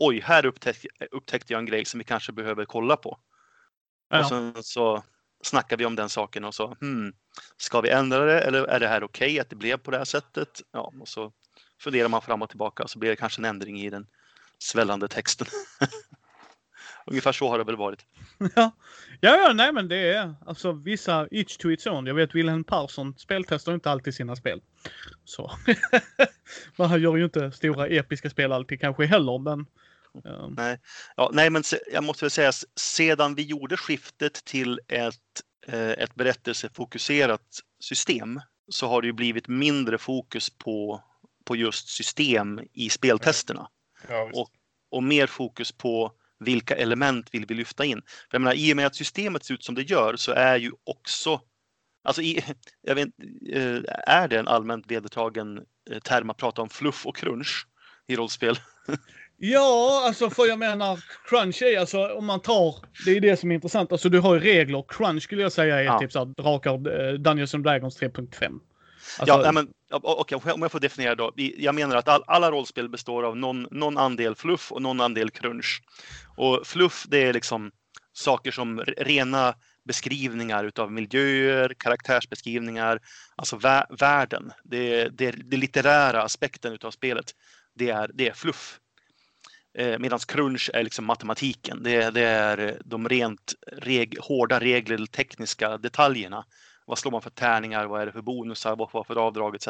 [0.00, 3.18] oj, här upptäck, upptäckte jag en grej som vi kanske behöver kolla på.
[4.08, 4.20] Ja.
[4.20, 5.02] Och sen så
[5.42, 7.12] snackar vi om den saken och så, hmm,
[7.56, 10.04] ska vi ändra det eller är det här okej att det blev på det här
[10.04, 10.60] sättet?
[10.72, 11.32] Ja, och så
[11.80, 14.06] funderar man fram och tillbaka och så blir det kanske en ändring i den
[14.58, 15.46] svällande texten.
[17.06, 18.06] Ungefär så har det väl varit.
[18.54, 18.70] ja.
[19.20, 22.06] ja, ja, nej men det är alltså vissa each to its own.
[22.06, 24.62] Jag vet Wilhelm Persson speltestar inte alltid sina spel.
[25.24, 25.50] Så.
[26.76, 29.66] men han gör ju inte stora episka spel alltid kanske heller, men.
[30.24, 30.78] Ehm, Nej,
[31.16, 35.14] ja, nej men se, jag måste väl säga sedan vi gjorde skiftet till ett,
[35.66, 37.46] eh, ett berättelsefokuserat
[37.80, 41.02] system så har det ju blivit mindre fokus på,
[41.44, 43.68] på just system i speltesterna
[44.08, 44.50] Ja, och-
[44.90, 46.12] och mer fokus på
[46.44, 48.02] vilka element vill vi lyfta in.
[48.06, 50.56] För jag menar, I och med att systemet ser ut som det gör så är
[50.56, 51.40] ju också
[52.02, 52.44] Alltså, i,
[52.82, 53.08] jag vet,
[53.52, 55.58] eh, är det en allmänt vedertagen
[55.90, 57.66] eh, term att prata om fluff och crunch
[58.06, 58.56] i rollspel?
[59.42, 60.98] Ja, alltså för jag menar
[61.28, 62.74] crunch är alltså om man tar,
[63.04, 63.92] det är det som är intressant.
[63.92, 64.84] Alltså du har ju regler.
[64.88, 65.98] Crunch skulle jag säga är Ja.
[65.98, 68.60] typ såhär drakar, eh, Dungeons and Dragons 3.5.
[69.18, 71.32] Ja, Alltså, nej, men, ja, okej, om jag får definiera då.
[71.36, 75.30] Jag menar att all, alla rollspel består av någon, någon andel fluff och någon andel
[75.30, 75.82] crunch.
[76.36, 77.70] Och fluff, det är liksom
[78.12, 82.98] saker som re- rena beskrivningar utav miljöer, karaktärsbeskrivningar,
[83.36, 84.52] alltså vä- världen.
[84.64, 87.26] Det, det, det litterära aspekten utav spelet,
[87.74, 88.78] det är, det är fluff.
[89.78, 91.82] Eh, Medan crunch är liksom matematiken.
[91.82, 96.44] Det, det är de rent reg, hårda regler, tekniska detaljerna.
[96.86, 97.86] Vad slår man för tärningar?
[97.86, 98.76] Vad är det för bonusar?
[98.76, 99.68] Vad får man för avdrag etc.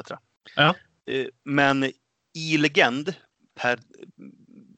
[0.56, 0.74] Ja.
[1.10, 1.84] Eh, Men
[2.34, 3.14] i legend
[3.60, 3.78] per,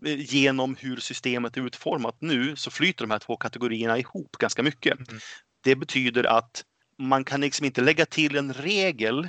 [0.06, 4.62] eh, genom hur systemet är utformat nu så flyter de här två kategorierna ihop ganska
[4.62, 5.08] mycket.
[5.10, 5.20] Mm.
[5.64, 6.64] Det betyder att
[6.98, 9.28] man kan liksom inte lägga till en regel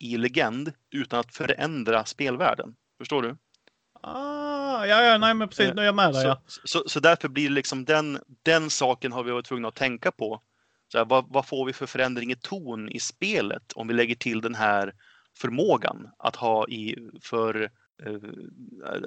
[0.00, 2.74] i legend utan att förändra spelvärlden.
[2.98, 3.36] Förstår du?
[4.02, 5.68] Ah, ja, ja, nej men precis.
[5.68, 6.22] Eh, Nu är jag med dig.
[6.22, 6.40] Så, Ja.
[6.46, 10.10] så, så därför blir det liksom den, den saken har vi varit tvungna att tänka
[10.10, 10.40] på.
[10.92, 14.14] Så här, vad, vad får vi för förändring i ton i spelet om vi lägger
[14.14, 14.94] till den här
[15.38, 17.70] förmågan att ha i för
[18.06, 18.12] eh,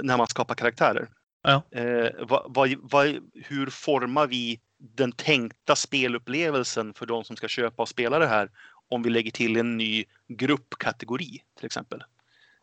[0.01, 1.09] när man skapar karaktärer.
[1.41, 1.61] Ja.
[1.71, 7.81] Eh, vad, vad, vad, hur formar vi den tänkta spelupplevelsen för de som ska köpa
[7.81, 8.49] och spela det här
[8.89, 12.03] om vi lägger till en ny gruppkategori till exempel?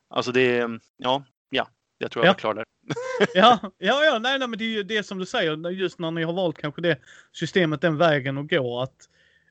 [0.08, 1.68] Alltså det, ja, ja,
[2.04, 2.32] jag tror jag Ja.
[2.32, 2.64] var klar där.
[3.34, 6.10] Ja, ja, ja, nej, nej, men det är ju det som du säger, just när
[6.10, 6.98] ni har valt kanske det
[7.32, 8.80] systemet, den vägen att gå.
[8.80, 9.08] Att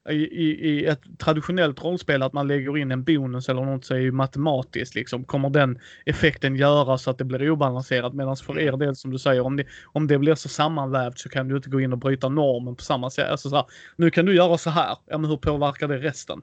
[0.10, 3.94] i, i, I ett traditionellt rollspel att man lägger in en bonus eller något så
[3.94, 5.24] är ju matematiskt liksom.
[5.24, 8.14] Kommer den effekten göra så att det blir obalanserat?
[8.14, 11.30] Medan för er del som du säger, om det, om det blir så sammanvävt så
[11.30, 13.30] kan du inte gå in och bryta normen på samma sätt.
[13.32, 16.42] Alltså så här, nu kan du göra så här, ja men hur påverkar det resten?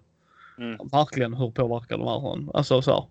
[0.58, 0.78] Mm.
[0.92, 2.56] Verkligen, hur påverkar det här?
[2.56, 2.92] Alltså så.
[2.92, 3.04] här.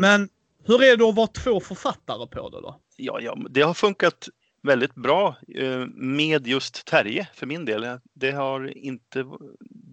[0.00, 0.28] Men
[0.64, 2.80] hur är det att vara två författare på det då?
[2.96, 4.28] Ja, ja, det har funkat
[4.62, 7.98] väldigt bra eh, med just Terje för min del.
[8.14, 9.24] Det har inte,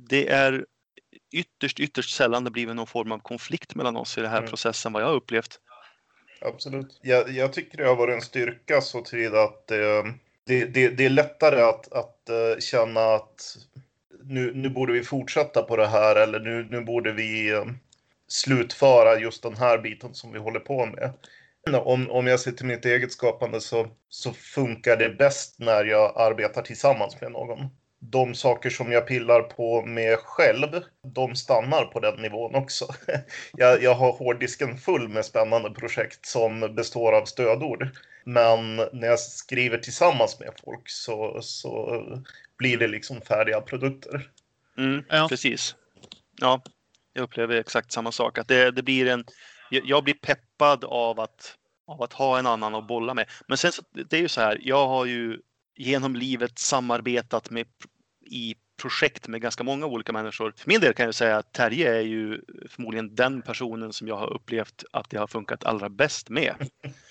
[0.09, 0.65] det är
[1.33, 4.49] ytterst, ytterst sällan det blivit någon form av konflikt mellan oss i den här Mm.
[4.49, 5.59] processen vad jag har upplevt.
[6.41, 6.99] Absolut.
[7.01, 10.03] Jag, jag tycker det har varit en styrka så tillvida att eh,
[10.45, 13.57] det, det, det är lättare att, att eh, känna att
[14.23, 17.65] nu, nu borde vi fortsätta på det här eller nu, nu borde vi eh,
[18.29, 21.13] slutföra just den här biten som vi håller på med.
[21.73, 26.13] Om, om jag ser till mitt eget skapande så, så funkar det bäst när jag
[26.21, 27.67] arbetar tillsammans med någon.
[28.01, 32.87] De saker som jag pillar på med själv, de stannar på den nivån också.
[33.53, 37.87] Jag, jag har hårddisken full med spännande projekt som består av stödord.
[38.23, 42.03] Men när jag skriver tillsammans med folk så, så
[42.57, 44.29] blir det liksom färdiga produkter.
[44.77, 45.27] Mm, Ja.
[45.29, 45.75] Precis.
[46.41, 46.61] Ja,
[47.19, 48.37] jag upplever exakt samma sak.
[48.37, 49.25] Att det, det blir en,
[49.69, 53.29] jag blir peppad av att, av att ha en annan att bolla med.
[53.47, 55.39] Men sen så, det är ju så här, jag har ju
[55.77, 57.65] genom livet samarbetat med
[58.25, 60.53] i projekt med ganska många olika människor.
[60.57, 64.17] För min del kan jag säga att Terje är ju förmodligen den personen som jag
[64.17, 66.55] har upplevt att det har funkat allra bäst med.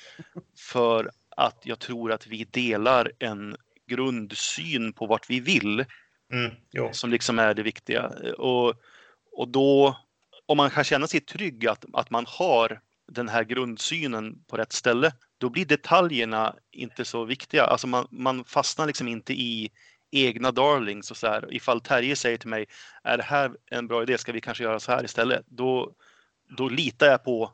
[0.59, 5.85] För att jag tror att vi delar en grundsyn på vart vi vill
[6.33, 6.53] Mm,
[6.93, 8.09] som liksom är det viktiga.
[8.39, 8.75] Och,
[9.39, 9.97] och då,
[10.47, 12.81] om man kan känna sig trygg att, att man har
[13.13, 17.65] den här grundsynen på rätt ställe, då blir detaljerna inte så viktiga.
[17.65, 19.71] Alltså man, man fastnar liksom inte i
[20.11, 21.55] egna darlings och så här.
[21.55, 22.67] Ifall Terje säger till mig,
[23.05, 25.45] är det här en bra idé, ska vi kanske göra så här istället?
[25.47, 25.93] Då,
[26.57, 27.53] då litar jag på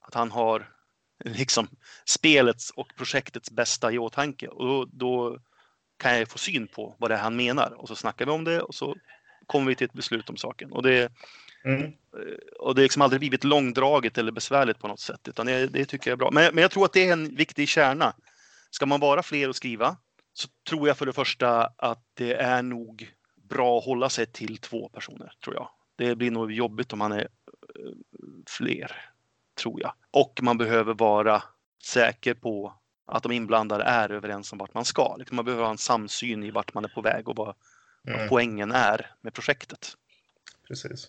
[0.00, 0.70] att han har
[1.24, 1.68] liksom
[2.04, 4.48] spelets och projektets bästa i åtanke.
[4.48, 5.38] Och då, då
[5.98, 8.44] kan jag få syn på vad det är han menar och så snackar vi om
[8.44, 8.96] det och så
[9.46, 10.72] kommer vi till ett beslut om saken.
[10.72, 11.12] Och det,
[11.64, 11.92] Mm,
[12.60, 15.84] och det är liksom aldrig blivit långdraget eller besvärligt på något sätt, utan det, det
[15.84, 16.30] tycker jag är bra.
[16.30, 18.14] Men, men jag tror att det är en viktig kärna.
[18.70, 19.96] Ska man vara fler och skriva
[20.32, 23.12] så tror jag för det första att det är nog
[23.48, 25.68] bra att hålla sig till två personer, tror jag.
[25.96, 27.92] Det blir nog jobbigt om man är eh,
[28.46, 28.92] fler,
[29.54, 29.92] tror jag.
[30.10, 31.42] Och man behöver vara
[31.84, 32.74] säker på
[33.06, 35.16] att de inblandade är överens om vart man ska.
[35.16, 37.54] Liksom man behöver ha en samsyn i vart man är på väg och vad,
[38.04, 39.88] vad mm, poängen är med projektet.
[40.68, 41.08] precis.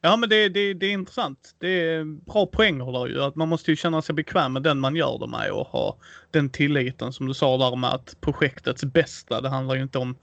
[0.00, 1.54] Ja men det, det, det är intressant.
[1.58, 3.22] Det är bra poänger där ju.
[3.22, 5.96] Att man måste ju känna sig bekväm med den man gör det med och ha
[6.30, 10.16] den tilliten som du sa där med att projektets bästa, det handlar ju inte om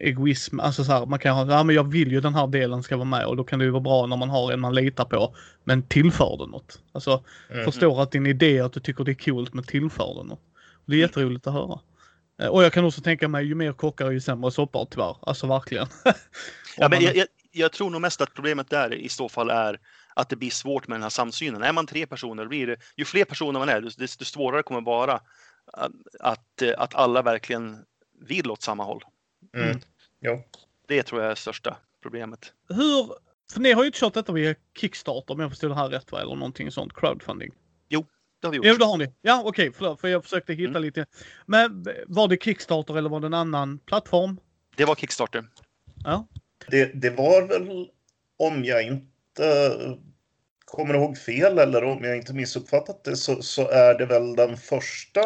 [0.00, 0.60] egoism.
[0.60, 2.96] Alltså så här, man kan ha, ja men jag vill ju den här delen ska
[2.96, 5.04] vara med och då kan det ju vara bra när man har en man litar
[5.04, 5.34] på.
[5.64, 6.82] Men tillför det något?
[6.92, 7.64] Alltså Mm.
[7.64, 10.40] förstår att din idé att du tycker det är coolt men tillför det något?
[10.86, 11.00] Det är Mm.
[11.00, 11.78] jätteroligt att höra.
[12.38, 15.16] Eh, Och jag kan också tänka mig ju mer kockar ju sämre soppar tyvärr.
[15.22, 15.86] Alltså verkligen.
[16.76, 19.80] Ja, men jag, jag, jag tror nog mest att problemet där i så fall är
[20.14, 21.62] att det blir svårt med den här samsynen.
[21.62, 24.84] Är man tre personer, blir det, ju fler personer man är, desto svårare kommer det
[24.84, 25.20] vara
[26.20, 27.84] att, att, alla verkligen
[28.20, 29.02] vill åt samma håll.
[29.56, 29.80] Mm.
[30.20, 30.42] Jo.
[30.88, 32.52] Det tror jag är största problemet.
[32.68, 33.14] Hur,
[33.52, 36.12] för ni har ju inte kört detta via Kickstarter om jag förstod det här rätt
[36.12, 36.20] va?
[36.20, 37.52] Eller någonting sånt, crowdfunding.
[38.44, 38.66] Det har vi gjort.
[38.66, 39.12] Jo det har ni.
[39.22, 40.82] Ja okej, förlåt för jag försökte hitta Mm.
[40.82, 41.06] lite.
[41.46, 44.40] Men var det Kickstarter eller var det en annan plattform?
[44.76, 45.44] Det var Kickstarter.
[46.04, 46.26] Ja.
[46.68, 47.88] Det, det var väl,
[48.36, 49.72] om jag inte
[50.64, 54.56] kommer ihåg fel eller om jag inte missuppfattat det, så, så är det väl den
[54.56, 55.20] första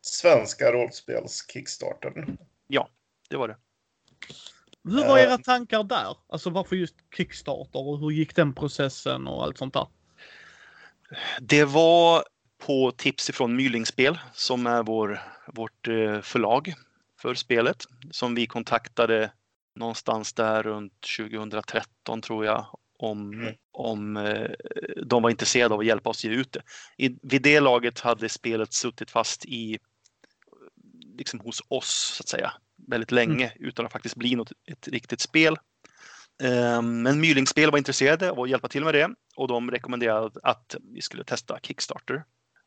[0.00, 2.36] svenska rollspels-kickstartern.
[3.30, 3.56] Det var det.
[4.84, 5.24] Hur var Eh.
[5.24, 6.16] era tankar där?
[6.28, 9.86] Alltså varför just Kickstarter och hur gick den processen och allt sånt där?
[11.40, 12.24] Det var
[12.66, 15.20] på tips ifrån Mylingspel som är vår,
[15.54, 16.74] vårt eh, förlag
[17.22, 19.32] för spelet som vi kontaktade
[19.76, 22.66] någonstans där runt 2013 tror jag
[22.98, 23.54] om, Mm.
[23.72, 24.50] om eh,
[25.06, 26.62] de var intresserade av att hjälpa oss ge ut det.
[26.98, 29.78] I, vid det laget hade spelet suttit fast i
[31.18, 32.52] liksom hos oss så att säga
[32.88, 35.56] väldigt länge utan att faktiskt bli något, ett riktigt spel.
[36.42, 40.76] Ehm, Men Mylingspel var intresserade av att hjälpa till med det och de rekommenderade att
[40.94, 42.24] vi skulle testa Kickstarter.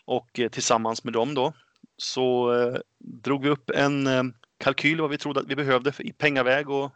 [0.08, 1.54] Och eh, tillsammans med dem då
[1.98, 4.24] så eh, drog vi upp en eh,
[4.58, 6.92] kalkyl vad vi trodde att vi behövde i pengaväg och,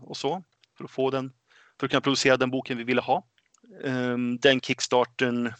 [0.00, 0.42] och så
[0.76, 1.32] för att få den,
[1.80, 3.26] för att kunna producera den boken vi ville ha.
[3.84, 5.52] Ehm, Den Kickstarten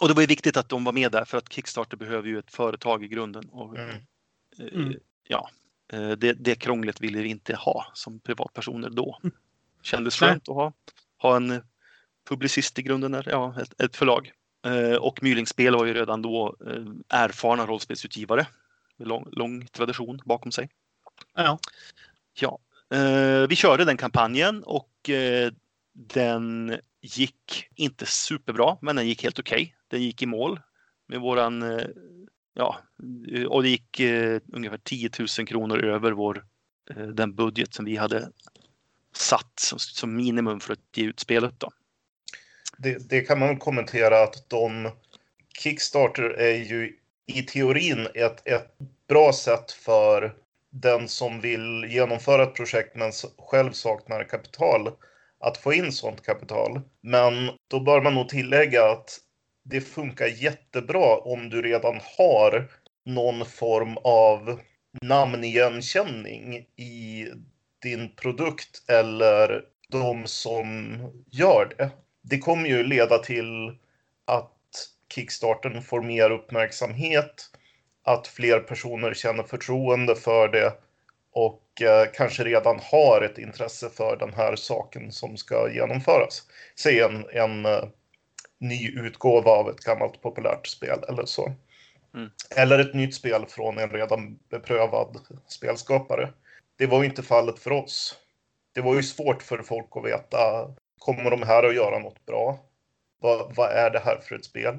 [0.00, 2.38] och det var ju viktigt att de var med där för att Kickstarter behöver ju
[2.38, 3.48] ett företag i grunden.
[3.48, 4.00] Och, Mm.
[4.72, 4.94] Mm.
[5.28, 5.50] Ja,
[6.16, 9.20] det, det krånglet ville vi inte ha som privatpersoner då.
[9.82, 10.30] Kändes Nej.
[10.30, 10.72] skönt att ha,
[11.18, 11.62] ha en
[12.28, 14.32] publicist i grunden, där, ja, ett, ett förlag.
[14.66, 18.46] Eh, Och Mylingspel var ju redan då eh, erfarna rollspelsutgivare
[18.96, 20.68] med lång, lång tradition bakom sig.
[21.34, 21.58] Ja.
[22.40, 22.58] Ja,
[22.94, 24.90] eh, vi körde den kampanjen och
[25.92, 29.74] den gick inte superbra, men den gick helt okej.
[29.88, 30.60] Den gick i mål
[31.06, 31.80] med våran,
[32.54, 32.78] ja,
[33.48, 34.00] och det gick
[34.52, 36.46] ungefär 10 000 kronor över vår,
[37.12, 38.28] den budget som vi hade
[39.12, 41.70] satt som, som minimum för att ge ut spelet då.
[42.78, 44.90] Det, det kan man kommentera att de
[45.58, 48.74] Kickstarter är ju i teorin ett, ett
[49.08, 50.34] bra sätt för
[50.70, 54.90] den som vill genomföra ett projekt men själv saknar kapital
[55.40, 56.80] att få in sånt kapital.
[57.00, 59.18] Men då bör man nog tillägga att
[59.64, 62.70] det funkar jättebra om du redan har
[63.04, 64.60] någon form av
[65.02, 67.26] namnigenkänning i
[67.82, 70.96] din produkt eller de som
[71.30, 71.90] gör det.
[72.30, 73.78] Det kommer ju leda till
[74.24, 74.52] att
[75.14, 77.50] Kickstarten får mer uppmärksamhet,
[78.04, 80.72] att fler personer känner förtroende för det
[81.32, 86.42] och eh, kanske redan har ett intresse för den här saken som ska genomföras.
[86.76, 87.84] Säg en, en eh,
[88.60, 91.52] ny utgåva av ett gammalt populärt spel eller så.
[92.14, 92.30] Mm.
[92.56, 96.32] Eller ett nytt spel från en redan beprövad spelskapare.
[96.78, 98.16] Det var ju inte fallet för oss.
[98.74, 100.38] Det var ju svårt för folk att veta,
[100.98, 102.58] kommer de här att göra något bra?
[103.20, 104.74] Vad, vad är det här för ett spel?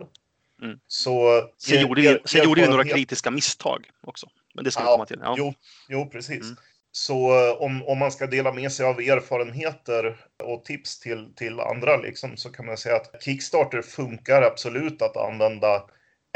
[0.62, 0.80] Mm.
[0.88, 4.28] Så, Sen, er- gjorde, vi, er- sen gjorde vi några kritiska misstag också.
[4.54, 5.20] Men det ska vi Ja, komma till.
[5.24, 5.36] Ja.
[5.38, 5.54] Jo,
[5.90, 6.44] jo, precis.
[6.44, 6.56] Mm.
[6.92, 11.60] Så eh, om, om man ska dela med sig av erfarenheter och tips till, till
[11.60, 15.84] andra liksom, så kan man säga att Kickstarter funkar absolut att använda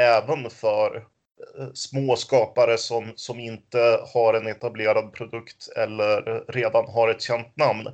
[0.02, 0.96] även för
[1.58, 7.58] eh, små skapare som, som inte har en etablerad produkt eller redan har ett känt
[7.58, 7.88] namn.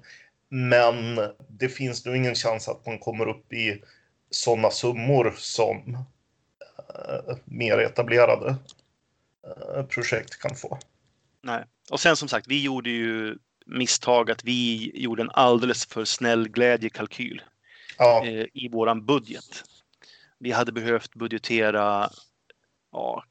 [0.49, 3.83] Men det finns nog ingen chans att man kommer upp i
[4.29, 5.97] sådana summor som
[6.95, 8.55] eh, mer etablerade
[9.47, 10.79] eh, projekt kan få.
[11.41, 11.65] Nej.
[11.91, 16.49] Och sen som sagt, vi gjorde ju misstag att vi gjorde en alldeles för snäll
[16.49, 17.41] glädjekalkyl
[17.97, 19.63] Ja, eh, i våran budget.
[20.37, 22.09] Vi hade behövt budgetera
[22.91, 23.23] ja,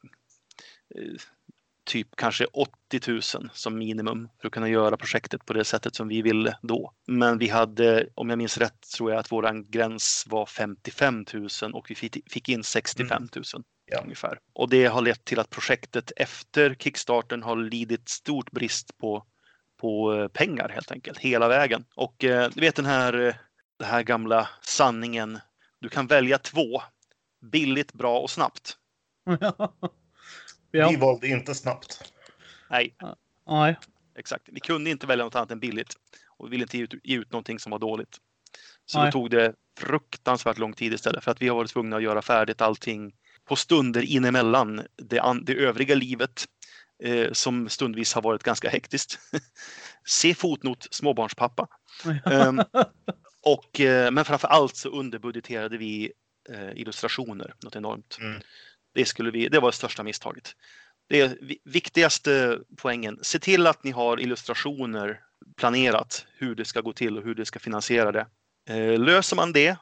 [0.94, 1.20] eh,
[1.88, 3.22] typ kanske 80 000
[3.52, 6.92] som minimum för att kunna göra projektet på det sättet som vi ville då.
[7.06, 11.74] Men vi hade, om jag minns rätt, tror jag att våran gräns var 55 000
[11.74, 13.44] och vi fick, in 65 000
[13.90, 14.00] Ja.
[14.02, 14.38] ungefär.
[14.52, 19.24] Och det har lett till att projektet efter kickstarten har lidit stort brist på,
[19.80, 21.84] på eh, pengar helt enkelt, hela vägen.
[21.96, 23.34] Och eh, du vet den här, eh,
[23.78, 25.38] den här gamla sanningen,
[25.80, 26.82] du kan välja två,
[27.52, 28.76] billigt, bra och snabbt.
[30.70, 30.92] vi ja.
[30.98, 32.12] valde inte snabbt.
[32.70, 32.94] Nej,
[33.46, 33.76] Nej.
[34.18, 34.48] exakt.
[34.52, 35.94] Vi kunde inte välja något annat än billigt
[36.38, 38.16] och vi ville inte ge ut, ge ut någonting som var dåligt.
[38.86, 39.06] Så Nej.
[39.06, 42.22] då tog det fruktansvärt lång tid istället för att vi har varit tvungna att göra
[42.22, 43.12] färdigt allting
[43.44, 46.44] på stunder inemellan det, an, det övriga livet
[47.02, 49.18] eh, som stundvis har varit ganska hektiskt.
[50.08, 51.68] Se fotnot småbarnspappa.
[52.24, 52.60] Ehm,
[53.42, 56.12] och, eh, men framför allt så underbudgeterade vi
[56.50, 58.18] eh, illustrationer något enormt.
[58.20, 58.40] Mm.
[58.98, 60.52] Det, skulle vi, det var det största misstaget.
[61.08, 63.18] Det är vi- viktigaste poängen.
[63.22, 65.20] Se till att ni har illustrationer
[65.56, 68.26] planerat hur det ska gå till och hur det ska finansiera det.
[68.68, 69.76] Eh, löser man det,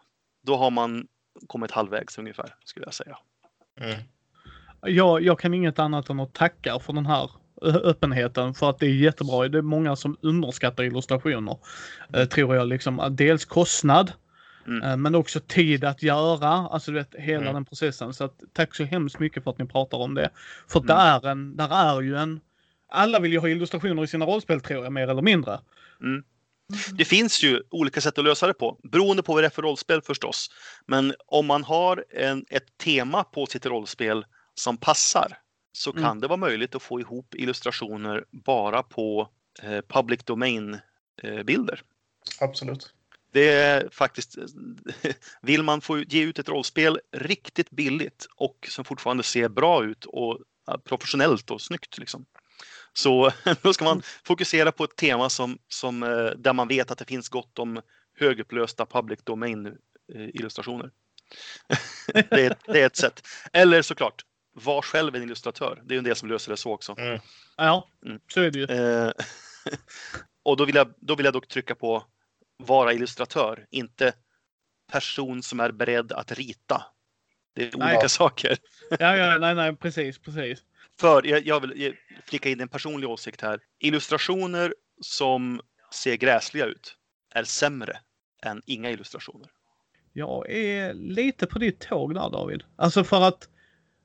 [0.47, 1.07] då har man
[1.47, 3.19] kommit halvvägs ungefär, skulle jag säga.
[3.81, 4.01] Mm.
[4.83, 7.31] jag, jag kan inget annat än att tacka för den här
[7.63, 9.49] öppenheten för att det är jättebra.
[9.49, 11.59] Det är många som underskattar illustrationer.
[12.13, 13.09] Eh, tror jag liksom.
[13.11, 14.13] Dels kostnad
[14.67, 14.83] Mm.
[14.83, 16.49] eh, men också tid att göra.
[16.49, 17.55] Alltså du vet hela Mm.
[17.55, 18.15] den processen.
[18.15, 20.31] Så att, tack så hemskt mycket för att ni pratar om det.
[20.69, 20.87] För Mm.
[20.87, 22.41] det är en, där är ju en
[22.89, 25.61] alla vill ju ha illustrationer i sina rollspel tror jag mer eller mindre.
[26.03, 26.25] Mm.
[26.93, 29.63] Det finns ju olika sätt att lösa det på, beroende på vad det är för
[29.63, 30.49] rollspel förstås.
[30.87, 35.39] Men om man har en, ett tema på sitt rollspel som passar
[35.73, 36.21] så kan Mm.
[36.21, 39.29] det vara möjligt att få ihop illustrationer bara på
[39.63, 40.79] eh, public domain
[41.23, 41.83] eh, bilder.
[42.41, 42.93] Absolut.
[43.37, 44.37] Det är faktiskt,
[45.43, 50.05] vill man få ge ut ett rollspel riktigt billigt och som fortfarande ser bra ut
[50.05, 50.39] och
[50.85, 52.27] professionellt och snyggt liksom.
[52.93, 53.33] Så
[53.63, 57.05] då ska man fokusera på ett tema som, som, eh, där man vet att det
[57.05, 57.81] finns gott om
[58.19, 59.67] högupplösta public domain
[60.15, 60.91] eh, illustrationer.
[62.13, 63.27] det, är, det är ett sätt.
[63.53, 65.83] Eller såklart, var själv en illustratör.
[65.85, 66.95] Det är ju en del som löser det så också.
[66.99, 67.21] Mm.
[67.57, 68.21] Ja, Mm.
[68.29, 68.65] så är det ju.
[68.65, 69.13] Eh,
[70.43, 72.05] och då vill, jag, då vill jag dock trycka på
[72.59, 74.13] vara illustratör, inte
[74.93, 76.87] person som är beredd att rita.
[77.55, 77.93] Det är Nej.
[77.93, 78.59] olika saker.
[78.99, 80.63] Ja, ja, nej, nej, precis, precis.
[81.01, 81.95] För jag, jag vill
[82.27, 83.61] flika in en personlig åsikt här.
[83.79, 85.61] Illustrationer som
[85.95, 86.97] ser gräsliga ut
[87.35, 87.99] är sämre
[88.43, 89.51] än inga illustrationer.
[90.13, 92.63] Jag är lite på ditt tåg där David.
[92.77, 93.49] Alltså för att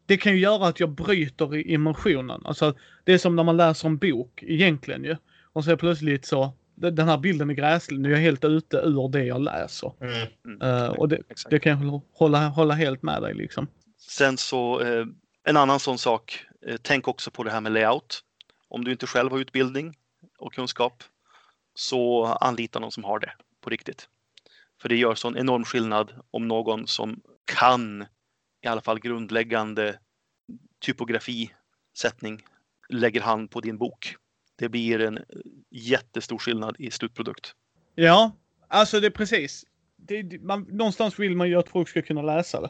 [0.06, 2.42] det kan ju göra att jag bryter i emotionen.
[2.46, 5.16] Alltså det är som när man läser en bok egentligen ju.
[5.54, 9.10] Och så plötsligt så, den här bilden är gräslig, nu är jag helt ute ur
[9.10, 9.94] det jag läser.
[10.02, 10.28] Mm.
[10.46, 13.68] Mm, Eh, och det, det kan jag hålla, hålla helt med dig liksom.
[13.98, 15.06] Sen så eh,
[15.44, 16.46] en annan sån sak.
[16.68, 18.24] Eh, tänk också på det här med layout.
[18.68, 19.98] Om du inte själv har utbildning
[20.40, 21.04] och kunskap
[21.76, 24.10] så anlita någon som har det på riktigt.
[24.82, 28.06] För det gör sån enorm skillnad om någon som kan
[28.62, 30.00] i alla fall grundläggande
[30.80, 32.44] typografisättning
[32.90, 34.16] lägger hand på din bok.
[34.62, 35.24] Det blir en eh,
[35.70, 37.52] jättestor skillnad i slutprodukt.
[37.96, 38.32] Ja,
[38.68, 39.66] alltså det är precis.
[39.98, 42.70] Det, man, någonstans vill man ju att folk ska kunna läsa det.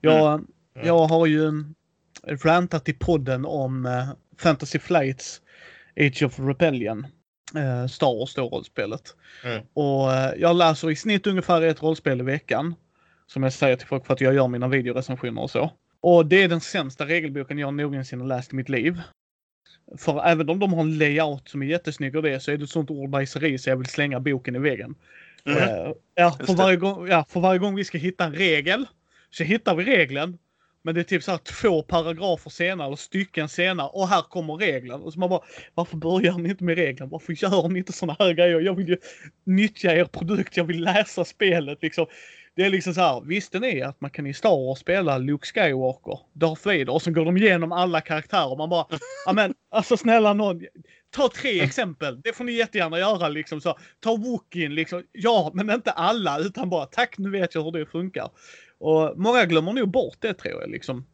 [0.00, 0.86] Jag, Mm.
[0.86, 1.64] jag har ju
[2.26, 4.08] rantat i podden om eh,
[4.38, 5.42] Fantasy Flights
[6.00, 7.06] Age of Rebellion.
[7.56, 9.16] Eh, Star Wars då rollspelet.
[9.44, 9.62] Mm.
[9.72, 12.74] Och eh, jag läser i snitt ungefär ett rollspel i veckan.
[13.26, 15.72] Som jag säger till folk för att jag gör mina videorecensioner och så.
[16.00, 19.00] Och det är den sämsta regelboken jag någonsin har läst i mitt liv.
[19.98, 22.64] För även om de har en layout som är jättesnygg och det så är det
[22.64, 24.94] ett sånt ordbajseri så jag vill slänga boken i väggen.
[25.46, 25.58] Mm.
[25.58, 28.86] Eh, ja, för varje gång, ja, för varje gång vi ska hitta en regel
[29.30, 30.38] så hittar vi regeln.
[30.82, 34.54] Men det är typ så här två paragrafer senare, eller stycken senare, och här kommer
[34.54, 35.02] regeln.
[35.02, 35.40] Och så man bara,
[35.74, 37.10] varför börjar ni inte med regeln?
[37.10, 38.60] Varför gör ni inte såna här grejer?
[38.60, 38.96] Jag vill ju
[39.44, 42.06] nyttja er produkt, jag vill läsa spelet liksom.
[42.58, 45.46] Det är liksom så här, visste ni att man kan i Star Wars spela Luke
[45.46, 48.86] Skywalker, Darth Vader och så går de igenom alla karaktärer man bara,
[49.26, 50.60] ja men alltså snälla någon,
[51.10, 53.78] ta tre exempel, det får ni jättegärna göra liksom så.
[54.00, 57.86] Ta Wookien liksom, ja men inte alla utan bara tack nu vet jag hur det
[57.86, 58.30] funkar.
[58.78, 61.06] Och många glömmer nog bort det tror jag liksom.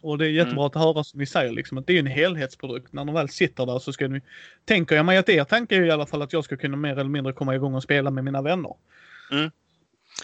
[0.00, 2.92] Och det är jättebra att höra som ni säger liksom att det är en helhetsprodukt.
[2.92, 4.20] När de väl sitter där så ska ni,
[4.64, 6.92] tänker jag mig att er tanke är i alla fall att jag ska kunna mer
[6.92, 8.74] eller mindre komma igång och spela med mina vänner.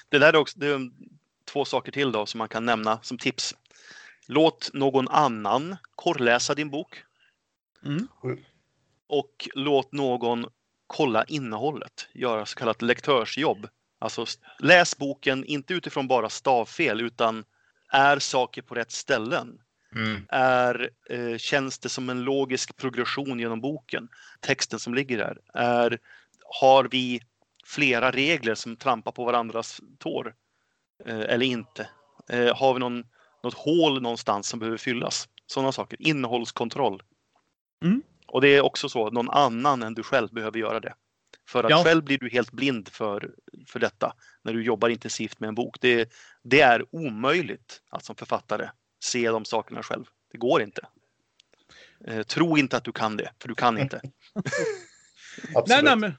[0.08, 0.90] Det där är också det är
[1.44, 3.54] två saker till då som man kan nämna som tips.
[4.26, 7.04] Låt någon annan korrläsa din bok
[7.86, 8.08] Mm.
[9.06, 10.46] och låt någon
[10.86, 13.68] kolla innehållet, göra så kallat lektörsjobb.
[13.98, 14.26] Alltså
[14.58, 17.44] läs boken inte utifrån bara stavfel utan
[17.92, 19.58] är saker på rätt ställen?
[19.94, 20.26] Mm.
[20.28, 24.08] Är, eh, känns det som en logisk progression genom boken?
[24.40, 25.38] Texten som ligger där.
[25.54, 25.98] Är,
[26.60, 27.20] har vi
[27.66, 30.34] flera regler som trampar på varandras tår?
[31.06, 31.88] Eh, eller inte?
[32.28, 33.04] Eh, har vi någon,
[33.42, 35.28] något hål någonstans som behöver fyllas?
[35.46, 36.02] Sådana saker.
[36.02, 37.02] Innehållskontroll.
[37.84, 38.02] Mm.
[38.26, 40.94] Och det är också så att någon annan än du själv behöver göra det.
[41.48, 41.84] För att Ja.
[41.84, 43.34] själv blir du helt blind för,
[43.66, 45.76] för detta när du jobbar intensivt med en bok.
[45.80, 46.12] Det,
[46.42, 48.68] det är omöjligt att som författare
[49.04, 50.04] se de sakerna själv.
[50.32, 50.86] Det går inte.
[52.06, 54.00] Eh, tro inte att du kan det, för du kan inte.
[55.66, 56.14] Nej, nej, men,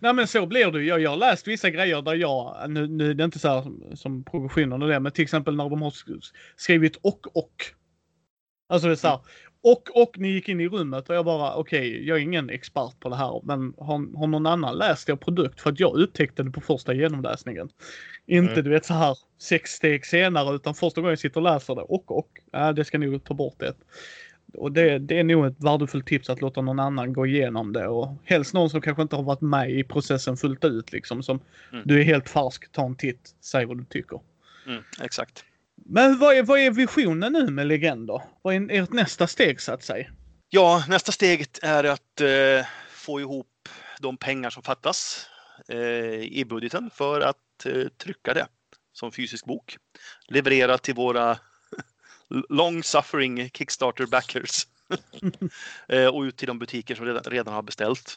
[0.00, 0.82] nej men så blir det.
[0.82, 3.64] Jag, jag har läst vissa grejer där jag, nu, nu är det inte så här
[3.96, 7.52] som, progressionen och det, men till exempel när de har sk- skrivit och och.
[8.68, 9.20] Alltså det är så här,
[9.62, 13.00] och och ni gick in i rummet och jag bara okej, jag är ingen expert
[13.00, 15.60] på det här, men har, har någon annan läst er produkt?
[15.60, 17.68] För att jag upptäckte det på första genomläsningen.
[18.26, 18.64] Inte Mm.
[18.64, 21.82] du vet så här sex steg senare, utan första gången jag sitter och läser det
[21.82, 22.30] och och.
[22.52, 23.74] Ja, det ska nog ta bort det.
[24.54, 27.86] Och det, det är nog ett värdefullt tips att låta någon annan gå igenom det
[27.88, 31.22] och helst någon som kanske inte har varit med i processen fullt ut liksom.
[31.22, 31.40] Som
[31.72, 31.82] Mm.
[31.86, 34.20] du är helt färsk, ta en titt, säg vad du tycker.
[34.66, 35.44] Mm, exakt.
[35.86, 38.22] Men vad är, vad är visionen nu med Legender?
[38.42, 40.06] Vad är ert nästa steg så att säga?
[40.48, 43.46] Ja, nästa steget är att eh, få ihop
[44.00, 45.26] de pengar som fattas
[45.68, 45.78] eh,
[46.22, 48.46] i budgeten för att eh, trycka det
[48.92, 49.76] som fysisk bok.
[50.28, 51.38] Leverera till våra
[52.48, 54.66] long suffering Kickstarter backers
[55.88, 58.16] eh, och ut till de butiker som redan, redan har beställt.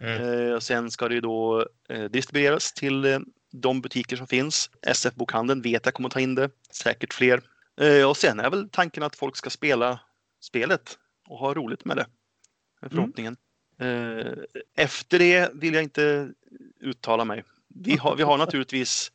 [0.00, 0.52] Mm.
[0.52, 4.70] Eh, sen ska det ju då eh, distribueras till de butiker som finns.
[4.82, 7.42] SF-bokhandeln vet jag kommer ta in det, säkert fler.
[8.08, 10.00] Och sen är väl tanken att folk ska spela
[10.40, 10.98] spelet
[11.28, 12.06] och ha roligt med det.
[12.80, 13.36] är Förhoppningen.
[13.78, 14.32] Eh,
[14.76, 16.32] efter det vill jag inte
[16.80, 17.44] uttala mig.
[17.68, 19.12] Vi har, vi har naturligtvis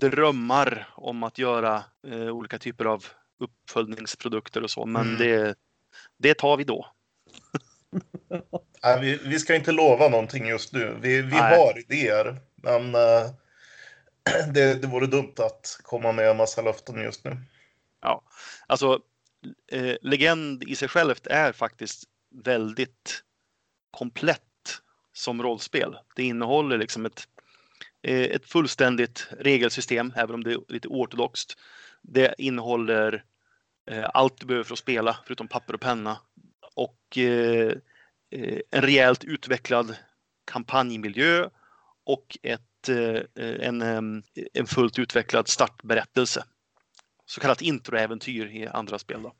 [0.00, 1.82] drömmar om att göra
[2.30, 3.04] olika typer av
[3.38, 5.18] uppföljningsprodukter och så, men Mm.
[5.18, 5.54] det,
[6.18, 6.86] det tar vi då.
[8.82, 10.98] Nej, vi, vi ska inte lova någonting just nu.
[11.00, 13.30] Vi, vi har idéer, men eh,
[14.54, 17.36] det, det vore dumt att komma med en massa löften just nu.
[18.66, 19.00] Alltså,
[19.72, 22.04] eh, Legend i sig självt är faktiskt
[22.44, 23.22] väldigt
[23.90, 24.40] komplett
[25.12, 25.96] som rollspel.
[26.16, 27.28] Det innehåller liksom ett,
[28.02, 31.54] eh, ett fullständigt regelsystem, även om det är lite ortodoxt.
[32.08, 33.24] Det innehåller
[33.90, 36.18] eh, allt du behöver för att spela, förutom papper och penna.
[36.74, 37.72] Och eh,
[38.30, 39.96] eh, en rejält utvecklad
[40.44, 41.48] kampanjmiljö
[42.04, 43.82] och ett, eh, en,
[44.54, 46.44] en fullt utvecklad startberättelse
[47.26, 49.22] så kallat introäventyr i andra spel.
[49.22, 49.34] Då.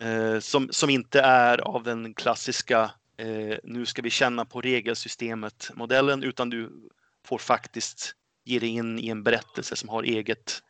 [0.06, 5.70] eh, som, som inte är av den klassiska eh, nu ska vi känna på regelsystemet
[5.74, 6.88] modellen utan du
[7.24, 10.62] får faktiskt ge dig in i en berättelse som har eget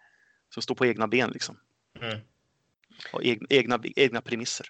[0.55, 1.57] som står på egna ben liksom.
[2.01, 2.19] Mm.
[3.13, 4.67] Och egna, egna, egna premisser.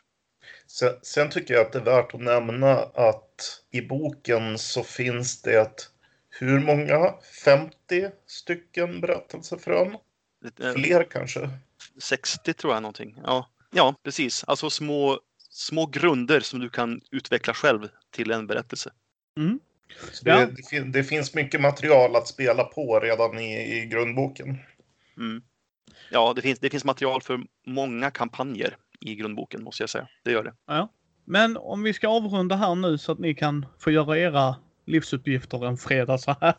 [0.66, 5.43] Sen, sen tycker jag att det är värt att nämna att i boken så finns
[5.43, 5.91] det
[6.28, 7.14] hur många?
[7.45, 9.97] 50 stycken berättelsefrön?
[10.61, 11.51] Eh, Fler kanske?
[11.99, 13.20] 60 tror jag någonting.
[13.24, 14.45] Ja, ja precis.
[14.45, 15.20] Alltså små,
[15.51, 18.93] små grunder som du kan utveckla själv till en berättelse.
[19.37, 19.61] Mm.
[20.12, 20.47] Så det, Ja.
[20.70, 24.59] det, det finns mycket material att spela på redan i, i grundboken.
[25.16, 25.43] Mm.
[26.11, 30.09] Ja, det finns, det finns material för många kampanjer i grundboken måste jag säga.
[30.24, 30.55] Det gör det.
[31.24, 35.66] Men om vi ska avrunda här nu så att ni kan få göra era livsuppgifter
[35.66, 36.55] en fredag så här.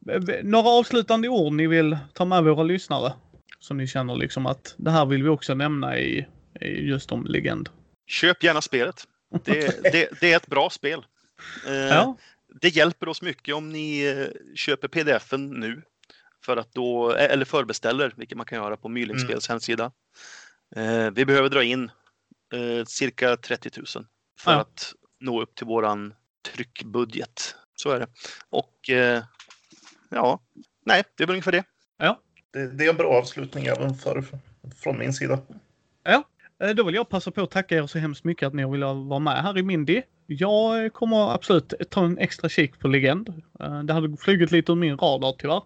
[0.42, 3.12] Några avslutande ord ni vill ta med våra lyssnare?
[3.58, 6.26] Som ni känner liksom att det här vill vi också nämna i,
[6.60, 7.68] i just om legend.
[8.06, 9.04] Köp gärna spelet.
[9.44, 11.06] Det, det, det är ett bra spel.
[11.66, 12.16] Eh, Ja,
[12.60, 15.82] Det hjälper oss mycket om ni eh, köper pdf-en nu.
[16.48, 19.92] För att då, eller förbeställer, vilket man kan göra på Mylingspels hemsida.
[20.76, 21.90] Eh, Vi behöver dra in
[22.54, 23.86] eh, cirka 30 000
[24.40, 24.58] för Ja.
[24.60, 26.14] att nå upp till våran
[26.54, 27.54] tryckbudget.
[27.74, 28.06] Så är det.
[28.50, 29.22] Och eh,
[30.10, 30.40] ja,
[30.86, 31.64] nej, det är väl ungefär det.
[32.52, 34.24] Det, det är en bra avslutning även för,
[34.82, 35.38] från min sida.
[36.64, 38.84] Eh, Då vill jag passa på att tacka er så hemskt mycket att ni vill
[38.84, 40.02] vara med här i Mindy.
[40.26, 43.42] Jag eh, kommer absolut ta en extra kik på Legend.
[43.60, 45.62] Eh, Det hade flugit lite ur min radar tyvärr.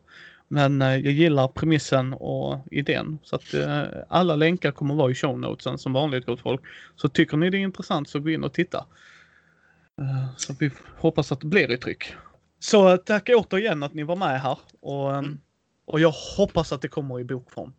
[0.53, 3.19] Men eh, jag gillar premissen och idén.
[3.23, 6.61] Så att eh, alla länkar kommer vara i show notesen som vanligt gott folk.
[6.97, 8.87] Så tycker ni det är intressant så gå in och titta.
[10.01, 12.15] Eh, Så vi hoppas att det blir i tryck.
[12.59, 14.59] Så eh, tack återigen att ni var med här.
[14.81, 15.39] Och, eh, Mm.
[15.85, 17.73] och jag hoppas att det kommer i bokform.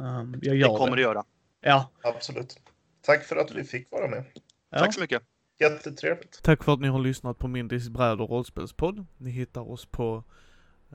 [0.00, 1.24] Eh, Jag gör Det kommer det göra.
[1.60, 1.90] Ja.
[2.02, 2.56] Absolut.
[3.02, 4.24] Tack för att vi fick vara med.
[4.70, 4.78] ja.
[4.78, 5.22] Tack så mycket.
[5.60, 6.42] Jättetrevligt.
[6.42, 9.06] Tack för att ni har lyssnat på Mindys bräd och rollspelspodd.
[9.18, 10.24] Ni hittar oss på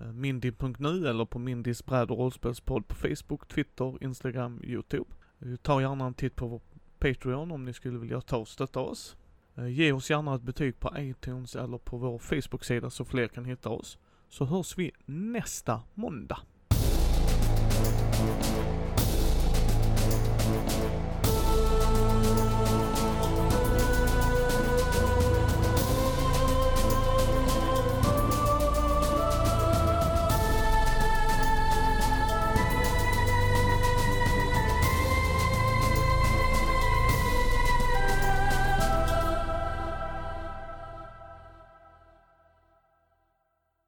[0.01, 5.09] Eh, mindy.nu eller på Mindys bräd och rollspelspodd på Facebook, Twitter, Instagram, Youtube.
[5.39, 6.61] Eh, ta gärna en titt på vår
[6.99, 9.17] Patreon om ni skulle vilja ta och stötta oss.
[9.55, 13.45] Eh, ge oss gärna ett betyg på iTunes eller på vår Facebook-sida så fler kan
[13.45, 13.97] hitta oss.
[14.29, 16.39] Så hörs vi nästa måndag.